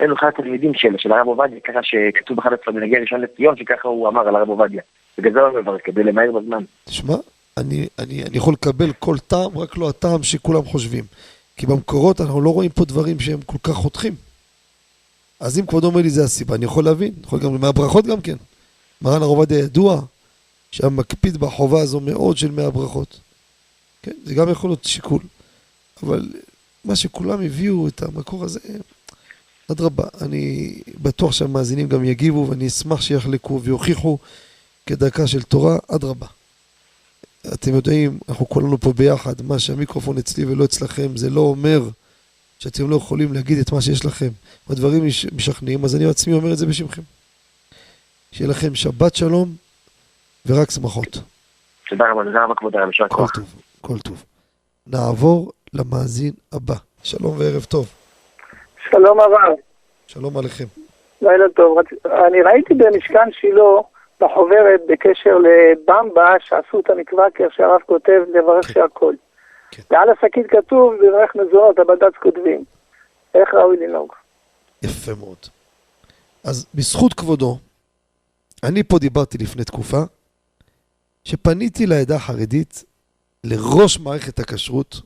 [0.00, 4.08] אלו אחד התלמידים של, של הרב עובדיה, ככה שכתוב באחד המנהגי הראשון לציון, שככה הוא
[4.08, 4.82] אמר על הרב עובדיה.
[5.18, 6.64] בגלל זה הוא מברך, כדי למהר בזמן.
[6.84, 7.14] תשמע,
[7.56, 11.04] אני, אני, אני יכול לקבל כל טעם, רק לא הטעם שכולם חושבים.
[11.56, 14.29] כי במקורות אנחנו לא רואים פה דברים שהם כל כך חותכים.
[15.40, 18.36] אז אם כבודו אומר לי זה הסיבה, אני יכול להבין, יכול גם מהברכות גם כן.
[19.02, 20.02] מרן הרב עובדיה ידוע
[20.70, 23.20] שהיה מקפיד בחובה הזו מאוד של מאה ברכות.
[24.02, 25.22] כן, זה גם יכול להיות שיקול.
[26.02, 26.28] אבל
[26.84, 28.60] מה שכולם הביאו את המקור הזה,
[29.72, 34.18] אדרבה, אני בטוח שהמאזינים גם יגיבו ואני אשמח שיחלקו ויוכיחו
[34.86, 36.26] כדרכה של תורה, אדרבה.
[37.54, 41.88] אתם יודעים, אנחנו כולנו פה ביחד, מה שהמיקרופון אצלי ולא אצלכם, זה לא אומר
[42.62, 44.28] שאתם לא יכולים להגיד את מה שיש לכם.
[44.70, 45.02] הדברים
[45.36, 47.02] משכנעים, אז אני עצמי אומר את זה בשמכם.
[48.32, 49.48] שיהיה לכם שבת שלום
[50.46, 51.18] ורק שמחות.
[51.88, 53.24] תודה רבה, תודה רבה כבוד הרב, יישר כל.
[53.34, 53.44] טוב,
[53.80, 54.24] כל טוב.
[54.86, 56.74] נעבור למאזין הבא.
[57.02, 57.86] שלום וערב טוב.
[58.90, 59.56] שלום הרב,
[60.06, 60.64] שלום עליכם.
[61.22, 61.78] לילה טוב.
[62.28, 63.62] אני ראיתי במשכן שילה
[64.20, 68.72] בחוברת בקשר לבמבה שעשו את המקווקר שהרב כותב לברך כן.
[68.72, 69.14] שהכל.
[69.70, 69.82] כן.
[69.90, 72.64] ועל השקית כתוב לברך מזונות, הבד"ץ כותבים.
[73.34, 74.12] איך ראוי לנהוג?
[74.82, 75.38] יפה מאוד.
[76.44, 77.58] אז בזכות כבודו,
[78.62, 80.02] אני פה דיברתי לפני תקופה,
[81.24, 82.84] שפניתי לעדה החרדית,
[83.44, 85.00] לראש מערכת הכשרות,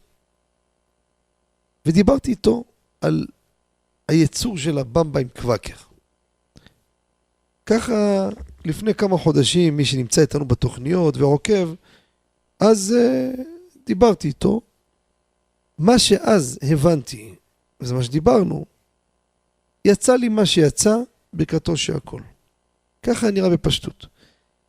[1.86, 2.64] ודיברתי איתו
[3.00, 3.26] על
[4.08, 5.74] הייצור של הבמבה עם קוואקר.
[7.66, 8.28] ככה,
[8.64, 11.74] לפני כמה חודשים, מי שנמצא איתנו בתוכניות ועוקב,
[12.60, 13.40] אז uh,
[13.86, 14.60] דיברתי איתו.
[15.78, 17.34] מה שאז הבנתי,
[17.80, 18.64] וזה מה שדיברנו,
[19.84, 20.96] יצא לי מה שיצא,
[21.32, 22.20] ברכתו שהכל.
[23.02, 24.06] ככה נראה בפשטות.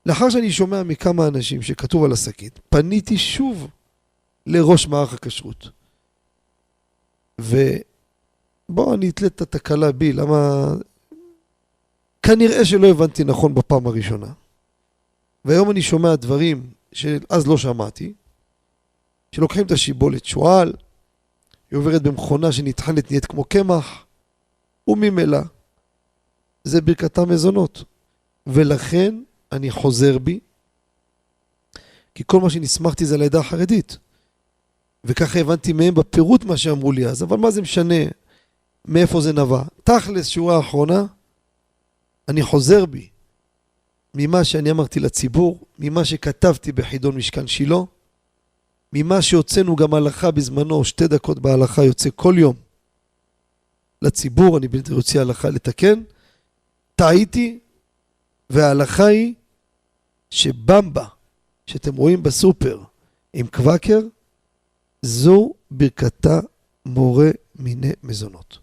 [0.06, 3.68] לאחר שאני שומע מכמה אנשים שכתוב על השקית, פניתי שוב
[4.46, 5.70] לראש מערך הכשרות.
[7.40, 10.68] ובואו אני אתלה את התקלה בי, למה...
[12.24, 14.28] כנראה שלא הבנתי נכון בפעם הראשונה.
[15.46, 18.14] והיום אני שומע דברים שאז לא שמעתי,
[19.36, 20.74] שלוקחים את השיבולת שועל,
[21.72, 24.06] היא עוברת במכונה שנטחנת נהיית כמו קמח,
[24.88, 25.40] וממילא
[26.64, 27.84] זה ברכת המזונות.
[28.48, 29.16] ולכן
[29.52, 30.40] אני חוזר בי,
[32.16, 33.98] כי כל מה שנסמכתי זה על העדה החרדית.
[35.04, 38.04] וככה הבנתי מהם בפירוט מה שאמרו לי אז, אבל מה זה משנה
[38.86, 39.64] מאיפה זה נבע?
[39.84, 41.06] תכלס, שורה האחרונה,
[42.28, 43.10] אני חוזר בי
[44.14, 47.78] ממה שאני אמרתי לציבור, ממה שכתבתי בחידון משכן שילה,
[48.98, 52.56] ממה שהוצאנו גם הלכה בזמנו, שתי דקות בהלכה יוצא כל יום
[54.02, 56.04] לציבור, אני רוצה הלכה לתקן,
[56.96, 57.60] טעיתי,
[58.50, 59.34] וההלכה היא
[60.30, 61.06] שבמבה,
[61.66, 62.84] שאתם רואים בסופר
[63.34, 64.00] עם קוואקר,
[65.02, 66.40] זו ברכתה
[66.86, 68.58] מורה מיני מזונות.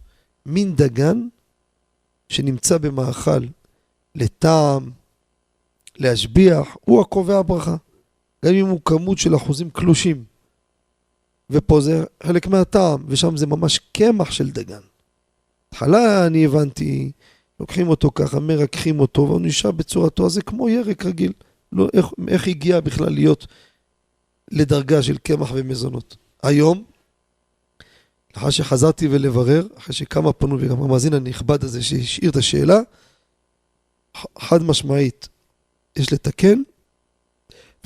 [0.46, 1.28] מין דגן
[2.28, 3.46] שנמצא במאכל
[4.14, 4.90] לטעם,
[5.96, 7.76] להשביח, הוא הקובע הברכה.
[8.44, 10.24] גם אם הוא כמות של אחוזים קלושים.
[11.50, 14.80] ופה זה חלק מהטעם, ושם זה ממש קמח של דגן.
[15.72, 17.12] בהתחלה אני הבנתי,
[17.60, 21.32] לוקחים אותו ככה, מרככים אותו, והוא נשאר בצורתו, אז זה כמו ירק רגיל.
[21.72, 23.46] לא, איך, איך הגיע בכלל להיות
[24.50, 26.16] לדרגה של קמח ומזונות?
[26.42, 26.84] היום,
[28.36, 32.80] לאחר שחזרתי ולברר, אחרי שכמה פנו, וגם המאזין הנכבד הזה שהשאיר את השאלה,
[34.38, 35.28] חד משמעית,
[35.96, 36.62] יש לתקן,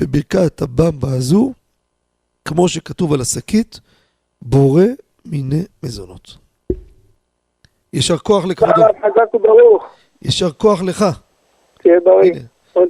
[0.01, 1.53] וברכת הבמבה הזו,
[2.44, 3.80] כמו שכתוב על השקית,
[4.42, 4.84] בורא
[5.24, 6.36] מיני מזונות.
[7.92, 9.84] יישר כוח לכבודו, חזק וברוך,
[10.22, 11.05] יישר כוח לך.
[11.82, 12.32] תהיה בריא.
[12.34, 12.40] הנה.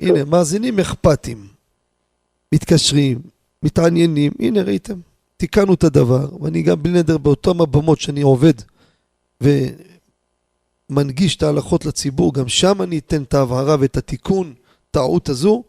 [0.01, 1.39] הנה, מאזינים אכפתים,
[2.53, 3.19] מתקשרים,
[3.63, 4.95] מתעניינים, הנה ראיתם,
[5.37, 8.53] תיקנו את הדבר, ואני גם בלי נדר באותן הבמות שאני עובד
[10.91, 14.55] ומנגיש את ההלכות לציבור, גם שם אני אתן את ההבהרה ואת התיקון,
[14.91, 15.63] טעות הזו,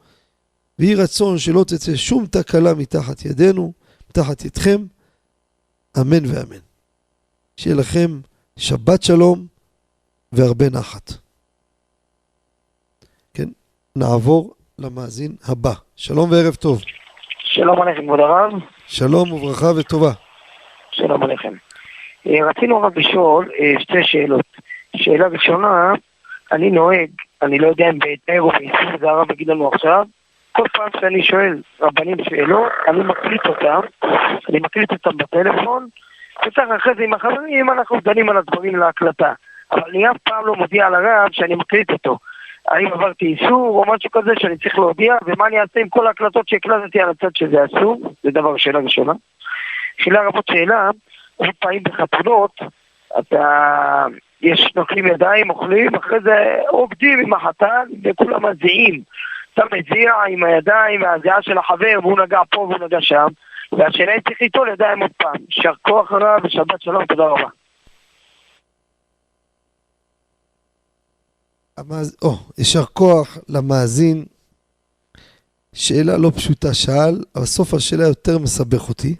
[0.79, 3.73] ויהי רצון שלא תצא שום תקלה מתחת ידינו,
[4.09, 4.77] מתחת ידכם,
[6.01, 6.61] אמן ואמן.
[7.57, 8.07] שיהיה לכם
[8.59, 9.45] שבת שלום
[10.31, 11.11] והרבה נחת.
[13.33, 13.47] כן,
[13.95, 15.73] נעבור למאזין הבא.
[15.95, 16.81] שלום וערב טוב.
[17.39, 18.51] שלום עליכם, כבוד הרב.
[18.87, 20.11] שלום וברכה וטובה.
[20.91, 21.53] שלום עליכם.
[22.27, 24.45] אה, רצינו רק לשאול אה, שתי שאלות.
[24.95, 25.93] שאלה ראשונה,
[26.51, 27.09] אני נוהג,
[27.41, 27.99] אני לא יודע אם
[28.39, 30.05] או באיסור, זה הרב יגיד לנו עכשיו,
[30.57, 33.79] כל פעם שאני שואל רבנים שאלות, אני מקליט אותם,
[34.49, 35.87] אני מקליט אותם בטלפון,
[36.41, 39.33] וצריך אחרי זה עם החברים, אנחנו דנים על הדברים להקלטה.
[39.71, 42.17] אבל אני אף פעם לא מודיע לרב שאני מקליט אותו.
[42.67, 46.47] האם עברתי איסור או משהו כזה שאני צריך להודיע, ומה אני אעשה עם כל ההקלטות
[46.47, 49.13] שהקלטתי על הצד שזה אסור, זה דבר שאלה ראשונה.
[49.97, 50.89] שאלה רבות שאלה,
[51.39, 52.51] הרבה פעמים בחתונות,
[53.19, 54.05] אתה
[54.41, 59.01] יש נוטלים ידיים, אוכלים, אחרי זה עובדים עם החתן וכולם מזיעים.
[59.57, 63.27] אתה מזיע עם הידיים והזיעה של החבר והוא נגע פה והוא נגע שם
[63.71, 65.35] והשאלה אם צריך ליטול ידיים עוד פעם.
[65.49, 67.49] יישר כוח הרב ושבת שלום, תודה רבה.
[71.77, 72.17] המאז...
[72.21, 74.25] או, יישר כוח למאזין.
[75.73, 79.15] שאלה לא פשוטה שאל, אבל סוף השאלה יותר מסבך אותי.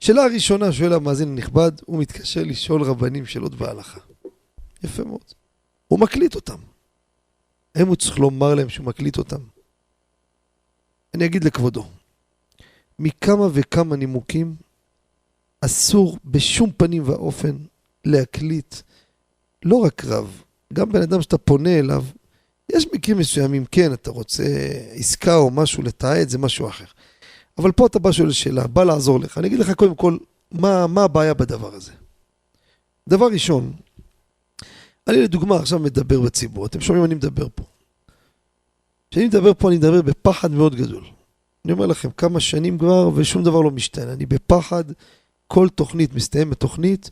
[0.00, 4.00] שאלה הראשונה שואל המאזין הנכבד, הוא מתקשר לשאול רבנים שאלות בהלכה.
[4.84, 5.24] יפה מאוד.
[5.88, 6.77] הוא מקליט אותם.
[7.78, 9.40] האם הוא צריך לומר להם שהוא מקליט אותם?
[11.14, 11.86] אני אגיד לכבודו,
[12.98, 14.56] מכמה וכמה נימוקים
[15.60, 17.56] אסור בשום פנים ואופן
[18.04, 18.74] להקליט
[19.64, 22.04] לא רק רב, גם בן אדם שאתה פונה אליו,
[22.72, 24.44] יש מקרים מסוימים, כן, אתה רוצה
[24.92, 26.84] עסקה או משהו, לתעד, זה משהו אחר.
[27.58, 29.38] אבל פה אתה בא שואל שאלה, בא לעזור לך.
[29.38, 30.16] אני אגיד לך קודם כל,
[30.52, 31.92] מה, מה הבעיה בדבר הזה.
[33.08, 33.72] דבר ראשון,
[35.08, 37.64] אני לדוגמה עכשיו מדבר בציבור, אתם שומעים אני מדבר פה.
[39.10, 41.04] כשאני מדבר פה אני מדבר בפחד מאוד גדול.
[41.64, 44.12] אני אומר לכם, כמה שנים כבר ושום דבר לא משתנה.
[44.12, 44.84] אני בפחד,
[45.46, 47.10] כל תוכנית מסתיימת תוכנית,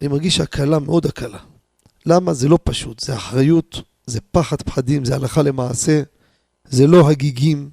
[0.00, 1.38] אני מרגיש הקלה, מאוד הקלה.
[2.06, 2.34] למה?
[2.34, 6.02] זה לא פשוט, זה אחריות, זה פחד פחדים, זה הלכה למעשה,
[6.64, 7.70] זה לא הגיגים,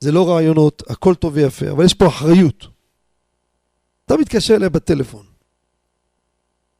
[0.00, 2.66] זה לא רעיונות, הכל טוב ויפה, אבל יש פה אחריות.
[4.04, 5.35] אתה מתקשר אליי בטלפון.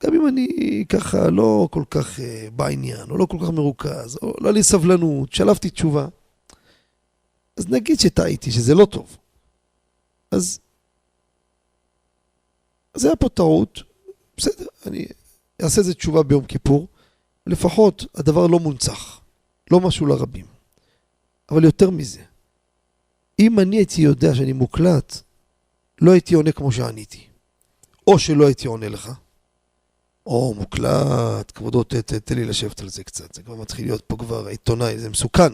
[0.05, 2.21] גם אם אני ככה לא כל כך uh,
[2.51, 6.09] בעניין, או לא כל כך מרוכז, או לא לי סבלנות, שלפתי תשובה,
[7.57, 9.17] אז נגיד שטעיתי, שזה לא טוב.
[10.31, 10.61] אז,
[12.95, 13.83] אז היה פה טעות,
[14.37, 15.07] בסדר, אני
[15.63, 16.89] אעשה איזה תשובה ביום כיפור,
[17.47, 19.21] לפחות הדבר לא מונצח,
[19.71, 20.47] לא משהו לרבים.
[21.51, 22.23] אבל יותר מזה,
[23.39, 25.23] אם אני הייתי יודע שאני מוקלט,
[26.01, 27.27] לא הייתי עונה כמו שעניתי.
[28.07, 29.13] או שלא הייתי עונה לך,
[30.27, 34.47] או מוקלט, כבודו, תן לי לשבת על זה קצת, זה כבר מתחיל להיות פה כבר
[34.47, 35.53] עיתונאי, זה מסוכן.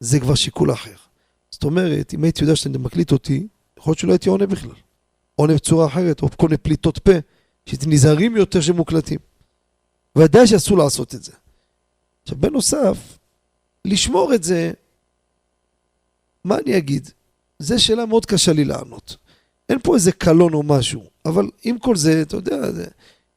[0.00, 0.94] זה כבר שיקול אחר.
[1.50, 3.46] זאת אומרת, אם הייתי יודע שאתה מקליט אותי,
[3.78, 4.74] יכול להיות שלא הייתי עונה בכלל.
[5.34, 7.12] עונה בצורה אחרת, או כל מיני פליטות פה,
[7.66, 9.18] שהייתי נזהרים יותר שמוקלטים.
[10.18, 11.32] ודאי שאסור לעשות את זה.
[12.22, 13.18] עכשיו, בנוסף,
[13.84, 14.72] לשמור את זה,
[16.44, 17.10] מה אני אגיד?
[17.58, 19.16] זו שאלה מאוד קשה לי לענות.
[19.68, 22.86] אין פה איזה קלון או משהו, אבל עם כל זה, אתה יודע, זה,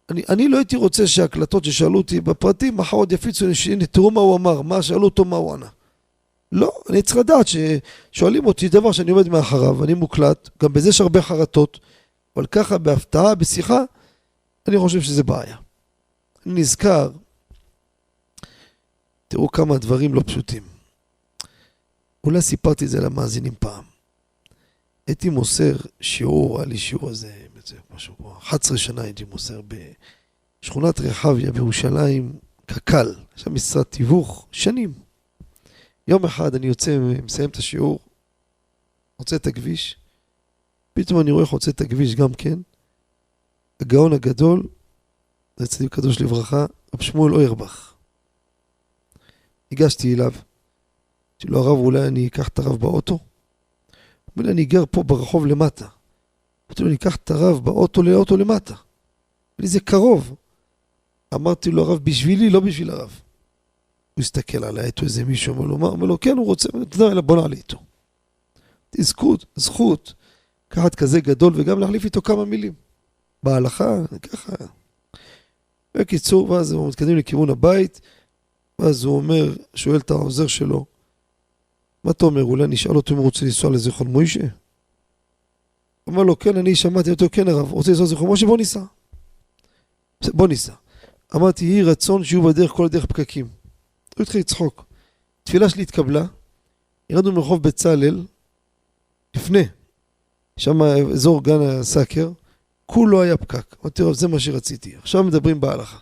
[0.09, 4.21] אני, אני לא הייתי רוצה שהקלטות ששאלו אותי בפרטים, מחר עוד יפיצו, הנה תראו מה
[4.21, 5.67] הוא אמר, מה שאלו אותו, מה הוא ענה.
[6.51, 11.01] לא, אני צריך לדעת ששואלים אותי דבר שאני עומד מאחריו, אני מוקלט, גם בזה יש
[11.01, 11.79] הרבה חרטות,
[12.35, 13.83] אבל ככה בהפתעה, בשיחה,
[14.67, 15.57] אני חושב שזה בעיה.
[16.45, 17.09] אני נזכר,
[19.27, 20.63] תראו כמה דברים לא פשוטים.
[22.23, 23.83] אולי סיפרתי את זה למאזינים פעם.
[25.07, 27.33] הייתי מוסר שיעור, היה לי שיעור הזה,
[27.95, 29.61] משהו כמו 11 שנה הייתי מוסר
[30.61, 32.33] בשכונת רחביה בירושלים,
[32.65, 34.93] קק"ל, יש שם משרד תיווך, שנים.
[36.07, 37.99] יום אחד אני יוצא, מסיים את השיעור,
[39.17, 39.95] חוצה את הכביש,
[40.93, 42.59] פתאום אני רואה חוצה את הכביש גם כן,
[43.79, 44.67] הגאון הגדול,
[45.57, 47.93] זה צדיק קדוש לברכה, רב שמואל אוירבך.
[49.71, 53.13] ניגשתי אליו, אמרתי לו, הרב, אולי אני אקח את הרב באוטו?
[53.13, 53.21] הוא
[54.35, 55.87] אומר לי, אני גר פה ברחוב למטה.
[56.69, 58.73] אמרתי לו, אני אקח את הרב באוטו לאוטו למטה.
[58.73, 58.81] אמר
[59.59, 60.35] לי, זה קרוב.
[61.33, 63.21] אמרתי לו, הרב, בשבילי, לא בשביל הרב.
[64.13, 65.87] הוא הסתכל עליי, איתו איזה מישהו, אומר לו, מה?
[65.87, 67.77] אומר לו, כן, הוא רוצה, תדע, בוא נעלה איתו.
[68.97, 70.13] זכות, זכות,
[70.71, 72.73] לקחת כזה גדול וגם להחליף איתו כמה מילים.
[73.43, 74.53] בהלכה, ככה.
[75.95, 78.01] בקיצור, ואז הם מתקדמים לכיוון הבית,
[78.79, 80.85] ואז הוא אומר, שואל את העוזר שלו,
[82.03, 84.47] מה אתה אומר, אולי נשאל אותו אם הוא רוצה לנסוע לזיכרון מוישה?
[86.09, 88.45] אומר לו, כן, אני שמעתי אותו, כן הרב, רוצה לנסוע לזיכרון מוישה?
[88.45, 88.81] בוא ניסע.
[90.27, 90.73] בוא ניסע.
[91.35, 93.47] אמרתי, יהי רצון שיהיו בדרך כל הדרך פקקים.
[94.17, 94.85] הוא התחיל לצחוק.
[95.43, 96.25] תפילה שלי התקבלה,
[97.09, 98.25] ירדנו מרחוב בצלאל,
[99.35, 99.63] לפני,
[100.57, 102.31] שם אזור גן הסאקר,
[102.85, 103.75] כולו היה פקק.
[103.81, 104.95] אמרתי, רב, זה מה שרציתי.
[104.95, 105.97] עכשיו מדברים בהלכה.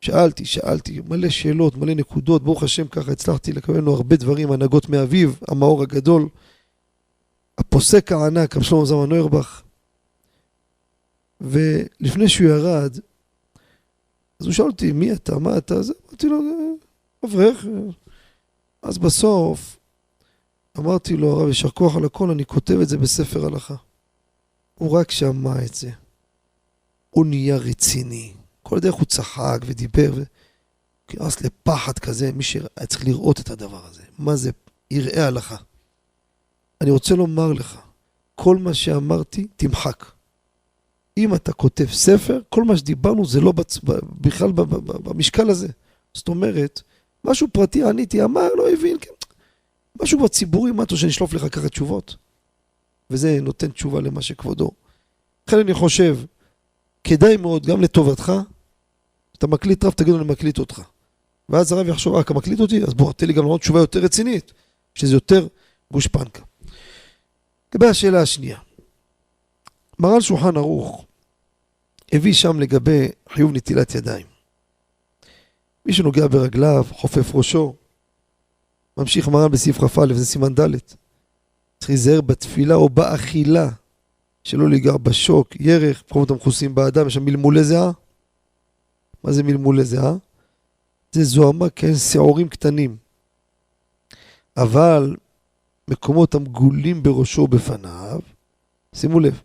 [0.00, 4.88] שאלתי, שאלתי, מלא שאלות, מלא נקודות, ברוך השם ככה הצלחתי לקבל לנו הרבה דברים, הנהגות
[4.88, 6.28] מאביו, המאור הגדול,
[7.58, 9.62] הפוסק הענק, רב שלמה זמן נוירבך.
[11.40, 12.96] ולפני שהוא ירד,
[14.40, 15.74] אז הוא שאל אותי, מי אתה, מה אתה?
[15.74, 16.40] אז אמרתי לו,
[17.24, 17.66] אברך.
[18.82, 19.76] אז בסוף
[20.78, 23.74] אמרתי לו, הרב, יישר כוח על הכל, אני כותב את זה בספר הלכה.
[24.74, 25.90] הוא רק שמע את זה.
[27.10, 28.32] הוא נהיה רציני.
[28.62, 30.12] כל הדרך הוא צחק ודיבר,
[31.04, 34.02] וכנס לפחד כזה, מי שהיה צריך לראות את הדבר הזה.
[34.18, 34.50] מה זה
[34.90, 35.56] יראה הלכה.
[36.82, 37.80] אני רוצה לומר לך,
[38.34, 40.04] כל מה שאמרתי, תמחק.
[41.16, 43.78] אם אתה כותב ספר, כל מה שדיברנו זה לא בצ...
[44.20, 44.52] בכלל
[45.04, 45.68] במשקל הזה.
[46.14, 46.82] זאת אומרת,
[47.24, 49.10] משהו פרטי, עניתי, אמר, לא הבין, כן.
[50.02, 52.16] משהו בציבורי, מה אתה רוצה שנשלוף לך ככה תשובות?
[53.10, 54.70] וזה נותן תשובה למה שכבודו.
[55.48, 56.18] לכן אני חושב,
[57.04, 58.32] כדאי מאוד, גם לטובתך,
[59.38, 60.82] אתה מקליט רב, תגיד לו, אני מקליט אותך.
[61.48, 62.82] ואז הרב יחשוב, אה, אתה מקליט אותי?
[62.82, 64.52] אז בוא, תן לי גם לענות תשובה יותר רצינית,
[64.94, 65.46] שזה יותר
[65.92, 66.42] גושפנקה.
[67.74, 68.58] לגבי השאלה השנייה,
[69.98, 71.06] מרן שולחן ערוך
[72.12, 74.26] הביא שם לגבי חיוב נטילת ידיים.
[75.86, 77.74] מי שנוגע ברגליו, חופף ראשו,
[78.96, 80.76] ממשיך מרן בסעיף כ"א, זה סימן ד',
[81.78, 83.68] צריך להיזהר בתפילה או באכילה,
[84.44, 87.90] שלא להיגר בשוק, ירך, מקומות המכוסים באדם, יש שם מלמולי זיעה.
[89.24, 90.12] מה זה מלמולי זיעה?
[91.12, 92.96] זה זוהמה כאין שעורים קטנים.
[94.56, 95.16] אבל
[95.90, 98.20] מקומות המגולים בראשו ובפניו,
[98.94, 99.40] שימו לב,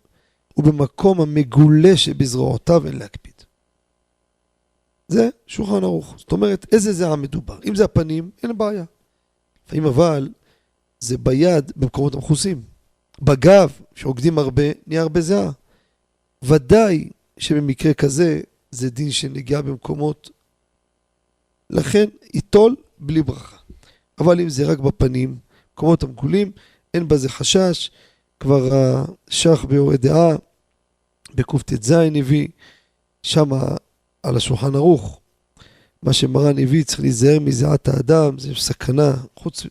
[0.56, 3.32] ובמקום המגולה שבזרועותיו אין להקפיד.
[5.08, 6.14] זה שולחן ערוך.
[6.18, 7.58] זאת אומרת, איזה זיעה מדובר?
[7.68, 8.84] אם זה הפנים, אין בעיה.
[9.66, 10.28] לפעמים אבל,
[11.00, 12.62] זה ביד במקומות המכוסים.
[13.22, 15.50] בגב, שעוקדים הרבה, נהיה הרבה זיעה.
[16.42, 17.08] ודאי
[17.38, 20.30] שבמקרה כזה, זה דין של נגיעה במקומות.
[21.70, 23.56] לכן, ייטול בלי ברכה.
[24.18, 25.36] אבל אם זה רק בפנים,
[25.78, 26.50] מקומות המגולים,
[26.94, 27.90] אין בזה חשש.
[28.40, 28.68] כבר
[29.28, 30.36] השח באורי דעה,
[31.34, 32.48] בקט"ז הביא,
[33.22, 33.50] שם
[34.22, 35.20] על השולחן ערוך,
[36.02, 39.66] מה שמרן הביא, צריך להיזהר מזיעת האדם, זה סכנה, חוץ,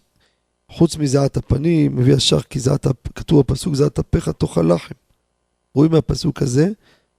[0.72, 4.96] חוץ מזיעת הפנים, מביא השח כי זיעת, כתוב בפסוק, זיעת אפיך תאכל לחם.
[5.76, 6.70] רואים מהפסוק הזה,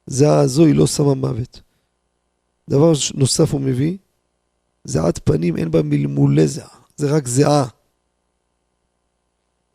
[0.07, 1.61] זיעה הזו היא לא שמה מוות.
[2.71, 3.97] דבר נוסף הוא מביא,
[4.85, 7.78] זיעת פנים אין בה מלמולי זיעה, זה רק זיעה.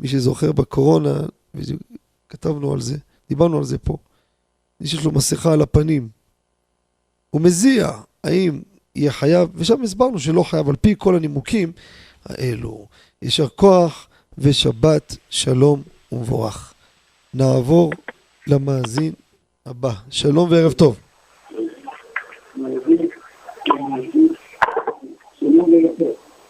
[0.03, 1.19] מי שזוכר בקורונה,
[2.29, 2.97] כתבנו על זה,
[3.29, 3.97] דיברנו על זה פה.
[4.81, 6.09] מי שיש לו מסכה על הפנים,
[7.29, 7.91] הוא מזיע
[8.23, 8.61] האם
[8.95, 11.71] יהיה חייב, ושם הסברנו שלא חייב, על פי כל הנימוקים
[12.25, 12.85] האלו.
[13.21, 15.81] יישר כוח ושבת שלום
[16.11, 16.73] ומבורך.
[17.33, 17.91] נעבור
[18.47, 19.13] למאזין
[19.65, 19.93] הבא.
[20.09, 20.99] שלום וערב טוב.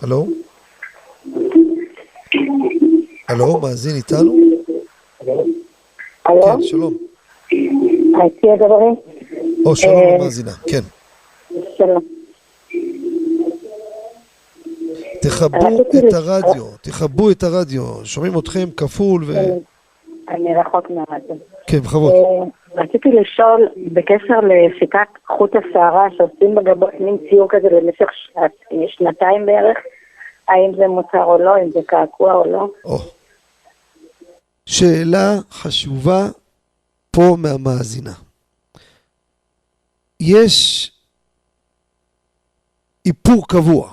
[0.01, 0.27] הלו?
[3.29, 4.35] הלו, מאזין איתנו?
[6.25, 6.41] הלו?
[6.43, 6.93] כן, שלום.
[8.21, 8.95] הייתי הדברים?
[9.65, 10.81] או, שלום אה, למאזינה, כן.
[11.77, 12.03] שלום.
[15.21, 19.33] תכבו רציתי את הרדיו, תכבו את הרדיו, שומעים אתכם כפול ו...
[20.29, 21.35] אני רחוק מהרדיו.
[21.67, 22.11] כן, בכבוד.
[22.13, 29.45] אה, רציתי לשאול בקשר לשיטת חוט השערה שעושים בגבות מין ציור כזה במשך ש- שנתיים
[29.45, 29.77] בערך,
[30.47, 32.73] האם זה מוצר או לא, אם זה קעקוע או לא.
[34.65, 36.27] שאלה חשובה
[37.11, 38.13] פה מהמאזינה.
[40.19, 40.91] יש
[43.05, 43.91] איפור קבוע.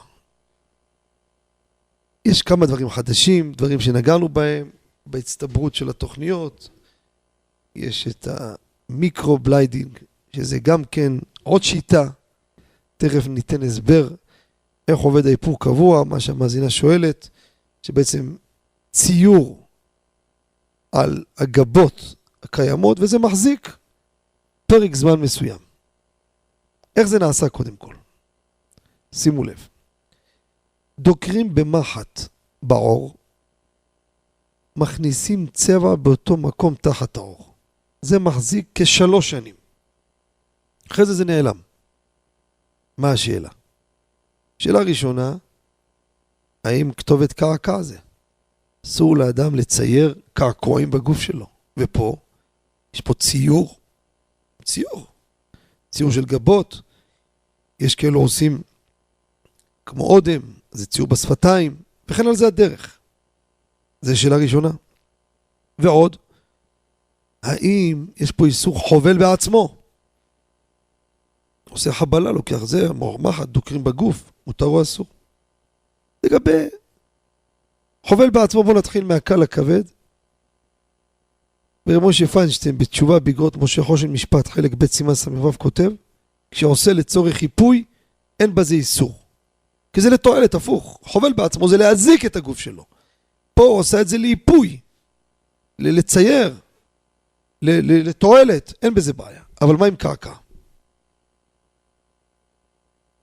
[2.25, 4.71] יש כמה דברים חדשים, דברים שנגענו בהם,
[5.07, 6.69] בהצטברות של התוכניות.
[7.77, 8.29] יש את
[8.89, 9.99] ה microblading,
[10.37, 12.09] שזה גם כן עוד שיטה.
[12.97, 14.09] תכף ניתן הסבר
[14.91, 17.29] איך עובד האיפור קבוע, מה שהמאזינה שואלת,
[17.83, 18.37] שבעצם
[18.93, 19.67] ציור
[20.93, 23.77] על הגבות הקיימות, וזה מחזיק
[24.67, 25.59] פרק זמן מסוים.
[26.97, 27.95] איך זה נעשה קודם כל?
[29.15, 29.69] שימו לב.
[30.99, 32.21] דוקרים במחט
[32.63, 33.15] בעור,
[34.77, 37.55] מכניסים צבע באותו מקום תחת העור.
[38.03, 39.55] זה מחזיק כשלוש שנים.
[40.91, 41.61] אחרי זה זה נעלם.
[42.99, 43.49] מה השאלה?
[44.61, 45.37] שאלה ראשונה,
[46.65, 47.99] האם כתובת קעקע זה?
[48.87, 51.47] אסור לאדם לצייר קעקועים בגוף שלו.
[51.77, 52.17] ופה,
[52.95, 53.79] יש פה ציור,
[54.65, 55.07] ציור,
[55.91, 56.81] ציור של גבות.
[57.81, 58.63] יש כאלו עושים
[59.87, 60.41] כמו אודם,
[60.71, 61.77] זה ציור בשפתיים,
[62.09, 62.99] וכן על זה הדרך.
[64.03, 64.71] זו שאלה ראשונה.
[65.79, 66.17] ועוד,
[67.43, 69.77] האם יש פה איסור חובל בעצמו?
[71.69, 75.07] עושה חבלה, לוקח זה, מורמחת, דוקרים בגוף, מותר או אסור.
[76.25, 76.69] לגבי
[78.07, 79.83] חובל בעצמו, בואו נתחיל מהקל לכבד.
[81.87, 85.91] משה פיינשטיין בתשובה באגרות משה חושן משפט חלק ב' סימן ס"ו כותב
[86.51, 87.85] כשעושה לצורך חיפוי
[88.41, 89.19] אין בזה איסור.
[89.93, 90.99] כי זה לתועלת, הפוך.
[91.03, 92.85] חובל בעצמו זה להזיק את הגוף שלו.
[93.55, 94.81] פה הוא עושה את זה לאיפוי,
[95.79, 96.55] ל- לצייר,
[97.63, 99.43] ל- ל- לתועלת, אין בזה בעיה.
[99.61, 100.33] אבל מה עם קעקע?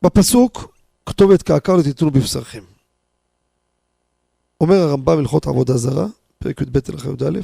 [0.02, 0.77] בפסוק
[1.08, 2.64] כתובת קעקע לא תיתנו בבשרכם.
[4.62, 6.06] אומר הרמב"ם הלכות עבודה זרה,
[6.40, 7.40] פרק י"ב הלכה י"א,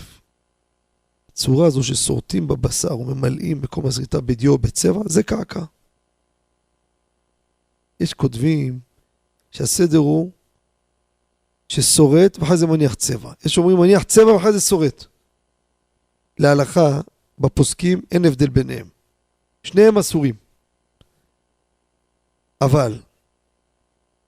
[1.30, 5.64] הצורה הזו ששורטים בבשר וממלאים מקום הזריטה בדיו או בצבע, זה קעקע.
[7.99, 8.80] יש כותבים
[9.51, 10.32] שהסדר הוא
[11.70, 13.34] ששורט ואחרי זה מניח צבע.
[13.45, 15.05] יש שאומרים מניח צבע ואחרי זה שורט.
[16.39, 17.01] להלכה,
[17.39, 18.88] בפוסקים, אין הבדל ביניהם.
[19.64, 20.36] שניהם אסורים.
[22.61, 22.99] אבל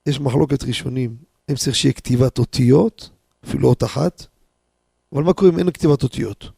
[0.05, 1.15] יש מחלוקת ראשונים,
[1.51, 3.09] אם צריך שיהיה כתיבת אותיות,
[3.45, 4.25] אפילו אות אחת,
[5.13, 6.49] אבל מה קורה אם אין כתיבת אותיות?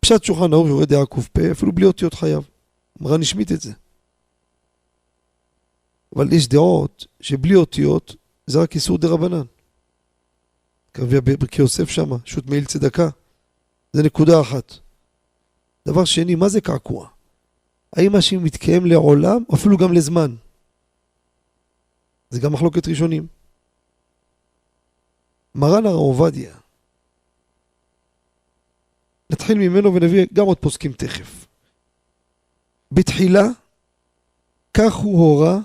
[0.00, 2.48] פשט שולחן ערוך יורד דעה ק"פ, אפילו בלי אותיות חייב.
[3.00, 3.72] מרן השמיט את זה.
[6.16, 8.16] אבל יש דעות שבלי אותיות
[8.46, 9.42] זה רק איסור דה רבנן.
[10.94, 13.08] כרביע בברכי יוסף שמה, שו"ת מעיל צדקה.
[13.92, 14.72] זה נקודה אחת.
[15.88, 17.08] דבר שני, מה זה קעקוע?
[17.96, 20.34] האם מה שמתקיים לעולם, אפילו גם לזמן?
[22.34, 23.26] זה גם מחלוקת ראשונים.
[25.54, 26.54] מרן הרב עובדיה,
[29.30, 31.46] נתחיל ממנו ונביא גם עוד פוסקים תכף.
[32.92, 33.44] בתחילה,
[34.74, 35.58] כך הוא הורה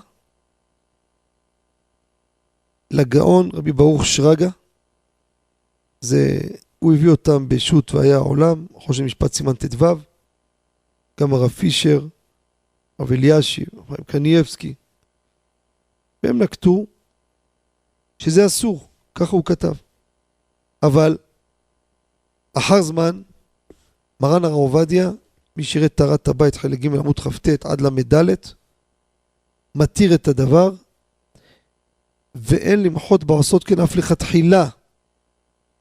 [2.90, 4.48] לגאון רבי ברוך שרגא,
[6.00, 6.38] זה,
[6.78, 9.84] הוא הביא אותם בשו"ת והיה העולם, חושן משפט סימן ט"ו,
[11.20, 12.06] גם הרב פישר,
[12.98, 14.74] הרב אלישיב, הרב קנייבסקי,
[16.22, 16.86] והם נקטו
[18.18, 19.72] שזה אסור, ככה הוא כתב.
[20.82, 21.18] אבל
[22.52, 23.22] אחר זמן,
[24.20, 25.10] מרן הרב עובדיה,
[25.56, 28.34] מי שירת טהרת הבית חלק ג' עמוד כ"ט עד ל"ד,
[29.74, 30.72] מתיר את הדבר,
[32.34, 34.68] ואין למחות בעשות כן אף לכתחילה.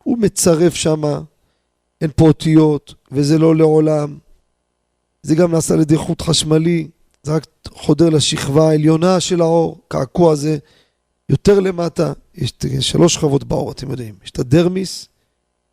[0.04, 1.22] הוא מצרף שמה,
[2.02, 4.18] אין פה אותיות, וזה לא לעולם.
[5.22, 6.88] זה גם נעשה על ידי חוט חשמלי,
[7.30, 10.58] זה רק חודר לשכבה העליונה של האור, קעקוע זה
[11.30, 15.08] יותר למטה, יש שלוש שכבות באור, אתם יודעים, יש את הדרמיס,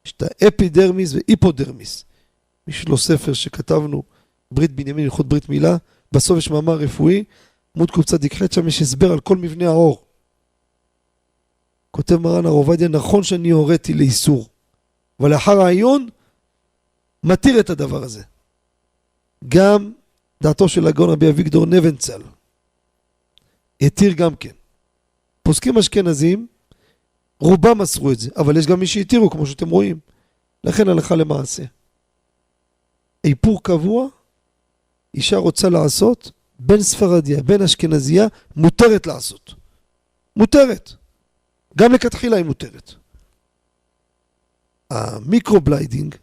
[0.06, 2.04] יש את האפידרמיס והיפודרמיס.
[2.66, 4.02] יש לו ספר שכתבנו,
[4.50, 5.76] ברית בנימין, הלכות ברית מילה,
[6.12, 7.24] בסוף יש מאמר רפואי,
[7.76, 10.04] עמוד קצ"ח, שם יש הסבר על כל מבנה האור.
[11.90, 14.48] כותב מרן הר עובדיה, נכון שאני הוריתי לאיסור,
[15.20, 16.08] אבל לאחר העיון,
[17.24, 18.22] מתיר את הדבר הזה.
[19.48, 19.92] גם
[20.42, 22.22] דעתו של הגאון רבי אביגדור נבנצל,
[23.80, 24.50] התיר גם כן.
[25.42, 26.46] פוסקים אשכנזים,
[27.40, 29.98] רובם מסרו את זה, אבל יש גם מי שהתירו, כמו שאתם רואים.
[30.64, 31.62] לכן הלכה למעשה.
[33.24, 34.08] איפור קבוע,
[35.14, 38.26] אישה רוצה לעשות, בין ספרדיה, בין אשכנזייה,
[38.56, 39.54] מותרת לעשות.
[40.36, 40.92] מותרת.
[41.76, 42.94] גם לכתחילה היא מותרת.
[44.90, 46.14] ה microblading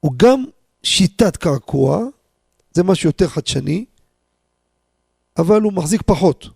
[0.00, 0.44] הוא גם
[0.82, 2.06] שיטת קעקוע,
[2.74, 3.84] זה משהו יותר חדשני,
[5.38, 6.48] אבל הוא מחזיק פחות.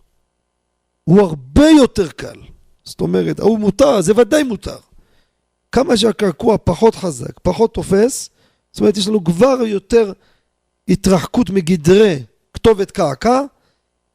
[1.05, 2.41] הוא הרבה יותר קל.
[2.85, 4.77] זאת אומרת, ההוא מותר, זה ודאי מותר.
[5.73, 8.31] כמה שהקעקוע פחות חזק, פחות תופס,
[8.73, 10.13] זאת אומרת, יש לנו כבר יותר
[10.89, 12.23] התרחקות מגדרי
[12.55, 13.41] כתובת קעקע,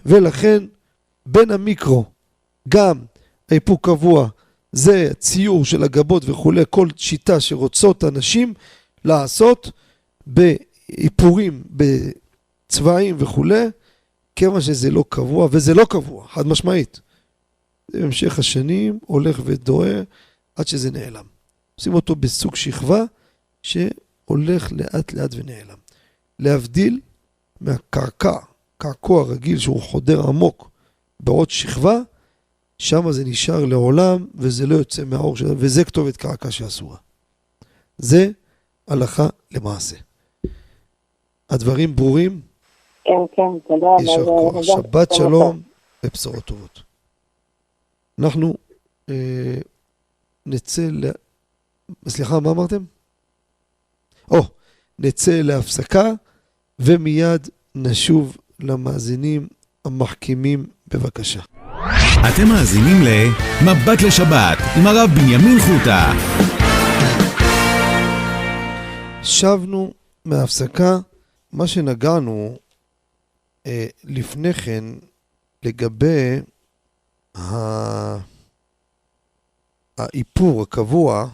[0.05, 0.63] ולכן
[1.25, 2.05] בין המיקרו,
[2.67, 2.99] גם
[3.49, 4.27] האיפוק קבוע,
[4.71, 8.53] זה ציור של הגבות וכולי, כל שיטה שרוצות אנשים
[9.05, 9.71] לעשות
[10.89, 13.65] באיפורים, בצבעים וכולי,
[14.35, 17.01] כיוון שזה לא קבוע, וזה לא קבוע, חד משמעית.
[17.91, 20.01] זה במשך השנים הולך ודוהה
[20.55, 21.25] עד שזה נעלם.
[21.75, 23.03] עושים אותו בסוג שכבה
[23.61, 25.77] שהולך לאט לאט ונעלם.
[26.39, 26.99] להבדיל
[27.61, 28.37] מהקעקע,
[28.77, 30.69] קעקוע רגיל שהוא חודר עמוק
[31.19, 31.99] בעוד שכבה,
[32.77, 36.97] שם זה נשאר לעולם וזה לא יוצא מהאור שלנו, וזה כתובת קעקע שאסורה.
[37.97, 38.31] זה
[38.87, 39.95] הלכה למעשה.
[41.53, 42.41] הדברים ברורים?
[43.03, 43.87] כן, כן, תודה.
[43.99, 44.63] יישר כוח.
[44.63, 45.61] שבת שלום
[46.03, 46.81] ובשורות טובות.
[48.19, 48.53] אנחנו
[49.09, 49.55] אה,
[50.45, 51.11] נצא ל...
[52.07, 52.83] סליחה, מה אמרתם?
[54.31, 54.41] או,
[54.99, 56.11] נצא להפסקה
[56.79, 59.47] ומיד נשוב למאזינים
[59.85, 61.39] המחכימים בבקשה.
[62.19, 66.13] אתם מאזינים ל"מבט לשבת" עם הרב בנימין חוטה.
[69.23, 69.93] שבנו
[70.25, 70.97] מההפסקה,
[71.53, 72.57] מה שנגענו
[73.65, 74.83] אה, לפני כן
[75.63, 76.39] לגבי
[77.37, 78.33] ה...
[79.97, 81.29] האיפור הקבוע,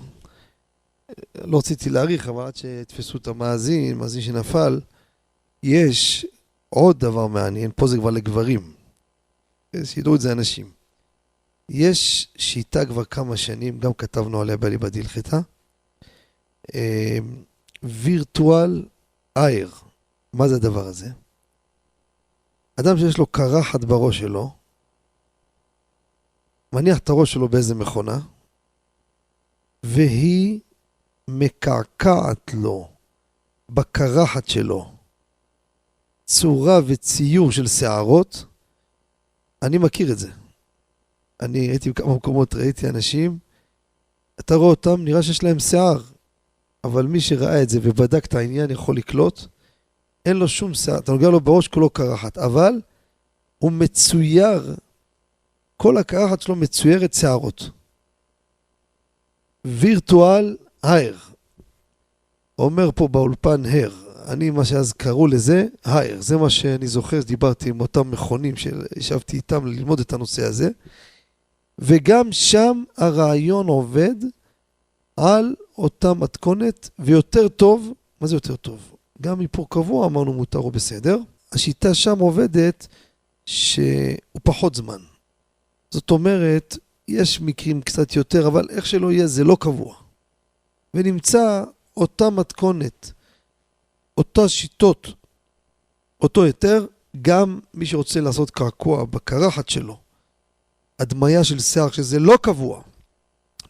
[1.44, 4.80] לא רציתי להאריך, אבל עד שתפסו את המאזין, מאזין שנפל,
[5.64, 6.26] יש
[6.70, 8.74] עוד דבר מעניין, פה זה כבר לגברים,
[9.84, 10.72] שידעו את זה אנשים.
[11.70, 15.40] יש שיטה כבר כמה שנים, גם כתבנו עליה בליבא דילחתא,
[17.84, 18.86] וירטואל
[19.36, 19.70] אייר.
[20.34, 21.10] מה זה הדבר הזה?
[22.80, 24.52] אדם שיש לו קרחת בראש שלו,
[26.74, 28.20] מניח את הראש שלו באיזה מכונה,
[29.84, 30.60] והיא
[31.28, 32.90] מקעקעת לו
[33.70, 34.92] בקרחת שלו
[36.26, 38.46] צורה וציור של שערות,
[39.62, 40.32] אני מכיר את זה.
[41.42, 43.40] אני הייתי בכמה מקומות, ראיתי אנשים,
[44.40, 46.02] אתה רואה אותם, נראה שיש להם שיער,
[46.84, 49.46] אבל מי שראה את זה ובדק את העניין יכול לקלוט,
[50.26, 52.82] אין לו שום שיער, אתה נוגע לו בראש כולו קרחת, אבל
[53.58, 54.76] הוא מצויר,
[55.78, 57.70] כל הקרחת שלו מצוירת שערות.
[59.66, 61.18] וירטואל הר.
[62.60, 63.92] אומר פה באולפן הר,
[64.28, 66.22] אני, מה שאז קראו לזה, הר.
[66.22, 70.70] זה מה שאני זוכר, דיברתי עם אותם מכונים שישבתי איתם ללמוד את הנושא הזה.
[71.80, 74.16] וגם שם הרעיון עובד
[75.18, 78.96] על אותה מתכונת, ויותר טוב, מה זה יותר טוב?
[79.22, 81.18] גם איפור קבוע אמרנו מותר או בסדר.
[81.52, 82.88] השיטה שם עובדת
[83.46, 85.00] שהוא פחות זמן.
[85.92, 86.78] זאת אומרת,
[87.08, 89.96] יש מקרים קצת יותר, אבל איך שלא יהיה, זה לא קבוע.
[90.94, 91.64] ונמצא
[91.98, 93.12] אותה מתכונת,
[94.18, 95.08] אותה שיטות,
[96.22, 96.86] אותו היתר,
[97.22, 99.98] גם מי שרוצה לעשות קעקוע בקרחת שלו,
[101.00, 102.82] הדמיה של שיער שזה לא קבוע,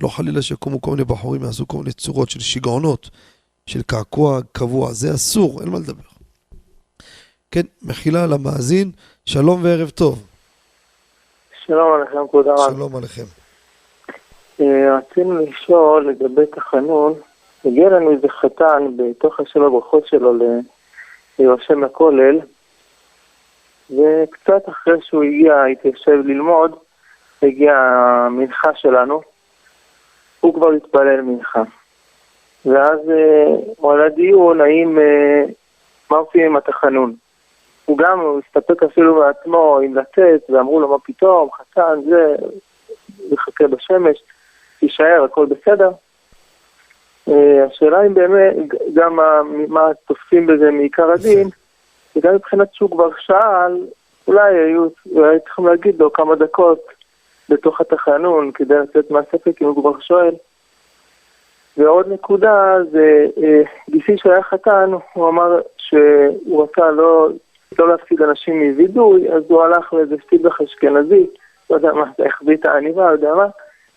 [0.01, 3.09] לא חלילה שיקומו כל מיני בחורים יעשו כל מיני צורות של שיגעונות,
[3.69, 6.09] של קעקוע קבוע, זה אסור, אין מה לדבר.
[7.51, 8.91] כן, מחילה למאזין,
[9.25, 10.27] שלום וערב טוב.
[11.65, 12.75] שלום עליכם, כבוד הרב.
[12.75, 13.23] שלום עליכם.
[14.61, 17.13] אה, רצינו לשאול לגבי תחנון,
[17.65, 20.33] הגיע לנו איזה חתן בתוך השם הברכות שלו
[21.39, 22.39] להירשם לכולל,
[23.89, 26.75] וקצת אחרי שהוא הגיע, התיישב ללמוד,
[27.41, 27.77] הגיעה
[28.25, 29.21] המנחה שלנו,
[30.39, 31.63] הוא כבר התפלל מנחה.
[32.65, 32.99] ואז
[33.77, 35.43] הוא עלה דיון האם, אה,
[36.11, 37.13] מה עושים עם התחנון.
[37.85, 42.35] הוא גם, הוא הסתפק אפילו מעצמו אם לצאת, ואמרו לו מה פתאום, חתן, זה,
[43.31, 44.23] יחכה בשמש,
[44.79, 45.91] תישאר, הכל בסדר.
[47.29, 48.55] אה, השאלה אם באמת,
[48.93, 51.49] גם מה, מה תופסים בזה מעיקר הדין,
[52.15, 53.77] וגם מבחינת שהוא כבר שאל,
[54.27, 56.79] אולי היו, אולי צריכים להגיד לו כמה דקות
[57.49, 60.33] בתוך התחנון כדי לצאת מהספק אם הוא כבר שואל.
[61.79, 67.29] ועוד נקודה זה, אה, גיסי שהיה חתן, הוא אמר שהוא רצה לא,
[67.79, 71.27] לא להפסיד אנשים מווידוי, אז הוא הלך לאיזה סטיבך אשכנזי,
[71.69, 73.45] לא יודע מה, זה החביא את העניבה, לא יודע מה,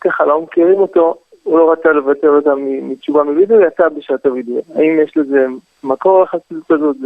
[0.01, 2.51] ככה לא מכירים אותו, הוא לא רצה לבטל אותה
[2.83, 4.61] מתשובה מווידוי, יצא בשעת הווידוי.
[4.75, 5.47] האם יש לזה
[5.85, 6.97] מקור לחסידות הזאת?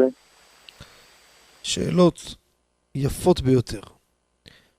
[1.62, 2.20] שאלות
[2.94, 3.81] יפות ביותר.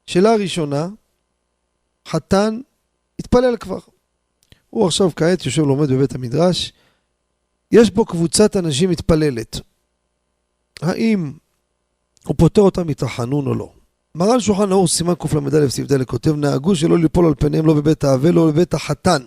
[0.05, 0.87] שאלה ראשונה,
[2.07, 2.59] חתן
[3.19, 3.96] התפלל כבר.
[4.69, 6.73] הוא עכשיו כעת יושב לומד בבית המדרש,
[7.71, 9.59] יש בו קבוצת אנשים מתפללת.
[10.81, 11.33] האם
[12.25, 13.71] הוא פוטר אותם מתחנון או לא?
[14.15, 18.03] מרן שולחן ערוך סימן קל"א סעיף ד' כותב נהגו שלא ליפול על פניהם לא בבית
[18.03, 19.21] האבל לא בבית החתן.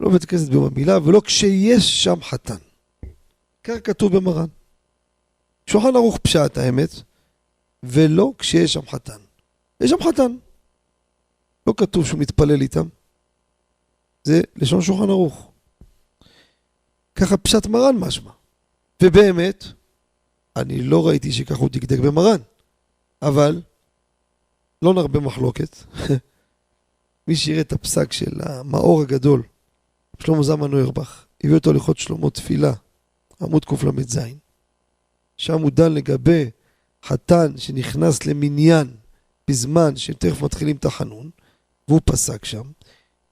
[0.00, 2.56] לא בבית הכנסת ביום המילה ולא כשיש שם חתן.
[3.64, 4.46] כך כתוב במרן.
[5.66, 6.90] שולחן ערוך פשט האמת
[7.82, 9.18] ולא כשיש שם חתן.
[9.80, 10.36] יש שם חתן.
[11.66, 12.86] לא כתוב שהוא מתפלל איתם.
[14.26, 15.50] זה לשון שולחן ערוך.
[17.14, 18.30] ככה פשט מרן משמע.
[19.02, 19.64] ובאמת,
[20.56, 22.40] אני לא ראיתי שככה הוא דקדק במרן,
[23.22, 23.62] אבל
[24.82, 25.76] לא נרבה מחלוקת.
[27.28, 29.42] מי שיראה את הפסק של המאור הגדול,
[30.22, 32.72] שלמה זלמן נוירבך, הביא אותו ללכות שלמה תפילה,
[33.42, 34.18] עמוד קל"ז.
[35.36, 36.50] שם הוא דן לגבי
[37.04, 38.90] חתן שנכנס למניין
[39.50, 41.30] בזמן שתכף מתחילים את החנון,
[41.88, 42.70] והוא פסק שם.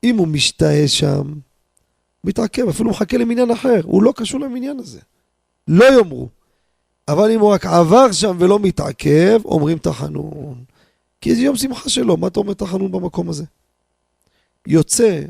[0.05, 1.35] אם הוא משתהה שם,
[2.25, 5.01] מתעכב, אפילו מחכה למניין אחר, הוא לא קשור למניין הזה.
[5.69, 6.29] לא יאמרו.
[7.09, 10.65] אבל אם הוא רק עבר שם ולא מתעכב, אומרים תחנון.
[11.21, 13.45] כי זה יום שמחה שלו, מה אתה אומר תחנון במקום הזה?
[14.67, 15.23] יוצא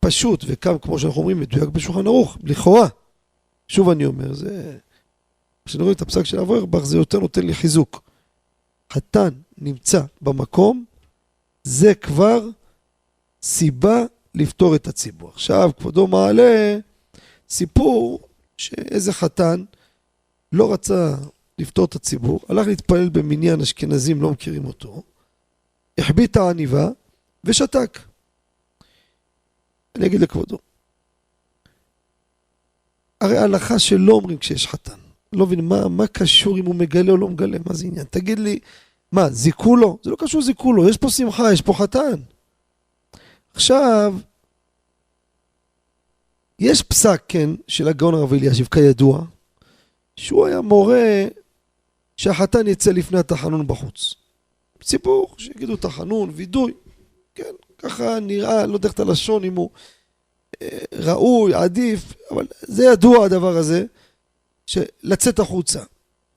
[0.00, 2.88] פשוט וקם, כמו שאנחנו אומרים, מדויק בשולחן ערוך, לכאורה.
[3.68, 4.78] שוב אני אומר, זה...
[5.64, 8.02] כשאני רואה את הפסק של אבו ארבך, זה יותר נותן לי חיזוק.
[8.92, 9.28] חתן
[9.58, 10.84] נמצא במקום,
[11.64, 12.48] זה כבר
[13.42, 14.04] סיבה
[14.34, 15.28] לפתור את הציבור.
[15.28, 16.78] עכשיו, כבודו מעלה
[17.48, 19.64] סיפור שאיזה חתן
[20.52, 21.14] לא רצה
[21.58, 25.02] לפתור את הציבור, הלך להתפלל במניין אשכנזים, לא מכירים אותו,
[25.98, 26.88] החביא את העניבה
[27.44, 27.98] ושתק.
[29.96, 30.58] אני אגיד לכבודו,
[33.20, 34.98] הרי ההלכה שלא אומרים כשיש חתן.
[35.32, 38.06] לא מבין, מה, מה קשור אם הוא מגלה או לא מגלה, מה זה עניין?
[38.10, 38.58] תגיד לי,
[39.12, 39.98] מה, זיכו לו?
[40.02, 42.20] זה לא קשור זיכו לו, יש פה שמחה, יש פה חתן.
[43.54, 44.14] עכשיו,
[46.58, 49.24] יש פסק, כן, של הגאון הרב אלישיב, כידוע,
[50.16, 51.24] שהוא היה מורה
[52.16, 54.14] שהחתן יצא לפני התחנון בחוץ.
[54.82, 56.72] סיפור, שיגידו תחנון, וידוי,
[57.34, 59.70] כן, ככה נראה, לא יודע את הלשון, אם הוא
[60.92, 63.84] ראוי, עדיף, אבל זה ידוע הדבר הזה,
[64.66, 65.82] שלצאת החוצה.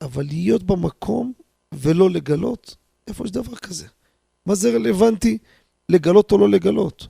[0.00, 1.32] אבל להיות במקום
[1.72, 2.76] ולא לגלות,
[3.08, 3.86] איפה יש דבר כזה?
[4.46, 5.38] מה זה רלוונטי
[5.88, 7.06] לגלות או לא לגלות?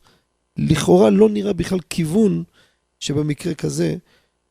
[0.57, 2.43] לכאורה לא נראה בכלל כיוון
[3.01, 3.95] שבמקרה כזה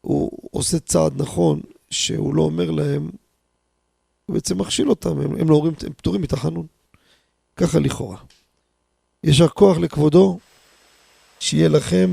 [0.01, 1.59] הוא עושה צעד נכון,
[1.89, 3.09] שהוא לא אומר להם,
[4.25, 6.65] הוא בעצם מכשיל אותם, הם, הם לא אומרים, הם פטורים מתחנון.
[7.55, 8.17] ככה לכאורה.
[9.23, 10.37] יישר כוח לכבודו,
[11.39, 12.09] שיהיה לכם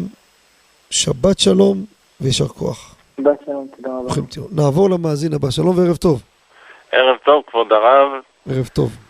[0.90, 1.84] שבת שלום
[2.20, 2.94] ויישר כוח.
[3.16, 4.14] שבת שלום, תודה רבה.
[4.52, 6.22] נעבור למאזין הבא, שלום וערב טוב.
[6.92, 8.22] ערב טוב, כבוד הרב.
[8.48, 9.09] ערב טוב.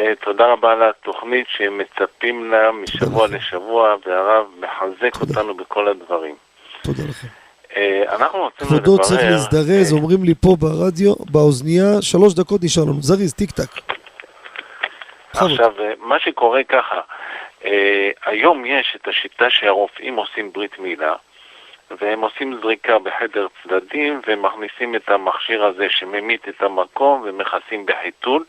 [0.00, 3.26] אה, תודה רבה על התוכנית שמצפים לה משבוע.
[3.26, 5.20] לשבוע, והרב מחזק.
[5.20, 6.34] אותנו בכל הדברים.
[6.82, 7.26] תודה לכם.
[7.76, 9.30] אה, אנחנו רוצים כבודו צריך לברר...
[9.30, 13.02] להזדרז, אה, אומרים לי פה ברדיו, באוזנייה, שלוש דקות נשאר לנו.
[13.02, 13.94] זריז, טיק טק.
[15.32, 17.00] עכשיו, מה שקורה ככה,
[18.26, 21.14] היום יש את השיטה שהרופאים עושים ברית מילה,
[22.00, 28.44] והם עושים זריקה בחדר צדדים, ומכניסים את המכשיר הזה שממית את המקום, ומכסים בחיתול.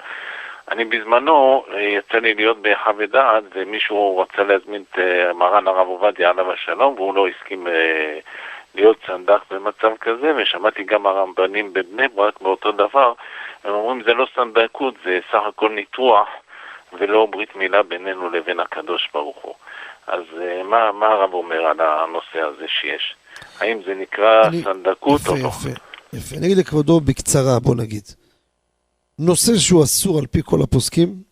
[0.72, 5.88] אני בזמנו, אה, יצא לי להיות בחוות דעת, ומישהו רצה להזמין את אה, מרן הרב
[5.88, 8.20] עובדיה עליו השלום, והוא לא הסכים אה,
[8.76, 13.14] להיות סנדק במצב כזה, ושמעתי גם הרמב"נים בבני ברק באותו דבר,
[13.64, 16.28] הם אומרים זה לא סנדקות, זה סך הכל ניתוח.
[17.00, 19.54] ולא ברית מילה בינינו לבין הקדוש ברוך הוא.
[20.08, 20.22] אז
[20.64, 23.16] מה, מה הרב אומר על הנושא הזה שיש?
[23.60, 25.48] האם זה נקרא אני- סנדקות או יפה, לא?
[25.48, 25.70] יפה,
[26.14, 26.36] יפה.
[26.38, 28.04] אני אגיד לכבודו בקצרה, בוא נגיד.
[29.22, 31.24] נושא שהוא אסור על פי כל הפוסקים,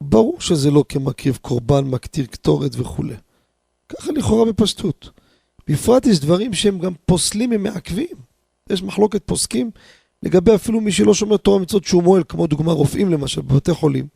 [0.00, 3.14] ברור שזה לא כמקריב קורבן, מקטיר קטורת וכולי.
[3.88, 5.10] ככה לכאורה בפשטות.
[5.68, 8.16] בפרט יש דברים שהם גם פוסלים, הם מעכבים.
[8.70, 9.70] יש מחלוקת פוסקים
[10.22, 14.06] לגבי אפילו מי שלא שומר תורה ומצוות שהוא מועל, כמו דוגמה רופאים למשל, בבתי חולים.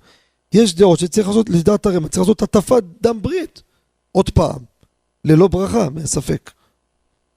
[0.52, 3.62] יש דעות שצריך לעשות, לדעת הרמ"א, צריך לעשות הטפת דם ברית.
[4.12, 4.58] עוד פעם,
[5.24, 6.50] ללא ברכה, מהספק.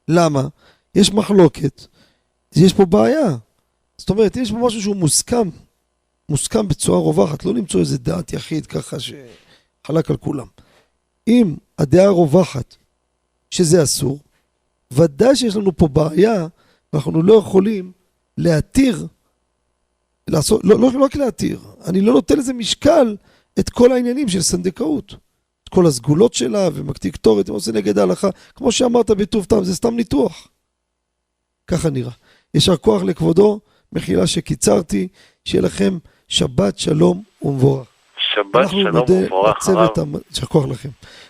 [0.08, 0.48] למה?
[0.96, 1.86] יש מחלוקת,
[2.56, 3.38] יש פה בעיה.
[4.00, 5.50] זאת אומרת, יש פה משהו שהוא מוסכם,
[6.30, 10.48] מוסכם בצורה רווחת, לא למצוא איזה דעת יחיד ככה שחלק על כולם.
[11.28, 12.76] אם הדעה הרווחת
[13.52, 14.20] שזה אסור,
[14.92, 16.48] ודאי שיש לנו פה בעיה,
[16.94, 17.92] ואנחנו לא יכולים
[18.38, 19.08] להתיר,
[20.28, 23.16] לעשות, לא, לא, לא רק להתיר, אני לא נותן לזה משקל
[23.60, 25.16] את כל העניינים של סנדקאות.
[25.64, 28.30] את כל הסגולות שלה ומקטיר קטורת, ועושה נגד ההלכה.
[28.56, 30.48] כמו שאמרת בטוב טעם, זה סתם ניתוח.
[31.68, 32.12] ככה נראה.
[32.54, 33.60] יישר כוח לכבודו,
[33.94, 35.08] מחילה שקיצרתי,
[35.46, 35.98] שיהיה לכם
[36.28, 37.88] שבת שלום ומבורך.
[38.34, 39.90] שבת שלום ומבורך הרב.
[40.32, 40.90] יישר כוח לכם.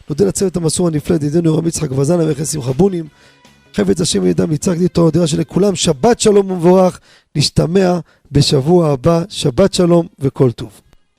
[0.09, 3.05] נודה לצוות המסור הנפלא, ידידנו רבי יצחק וזנה וכן שמחה בונים.
[3.73, 6.99] חפץ השם ידם ייצגתי אותו, הודעה שלכולם, שבת שלום ומבורך,
[7.35, 7.99] נשתמע
[8.31, 10.81] בשבוע הבא, שבת שלום וכל טוב.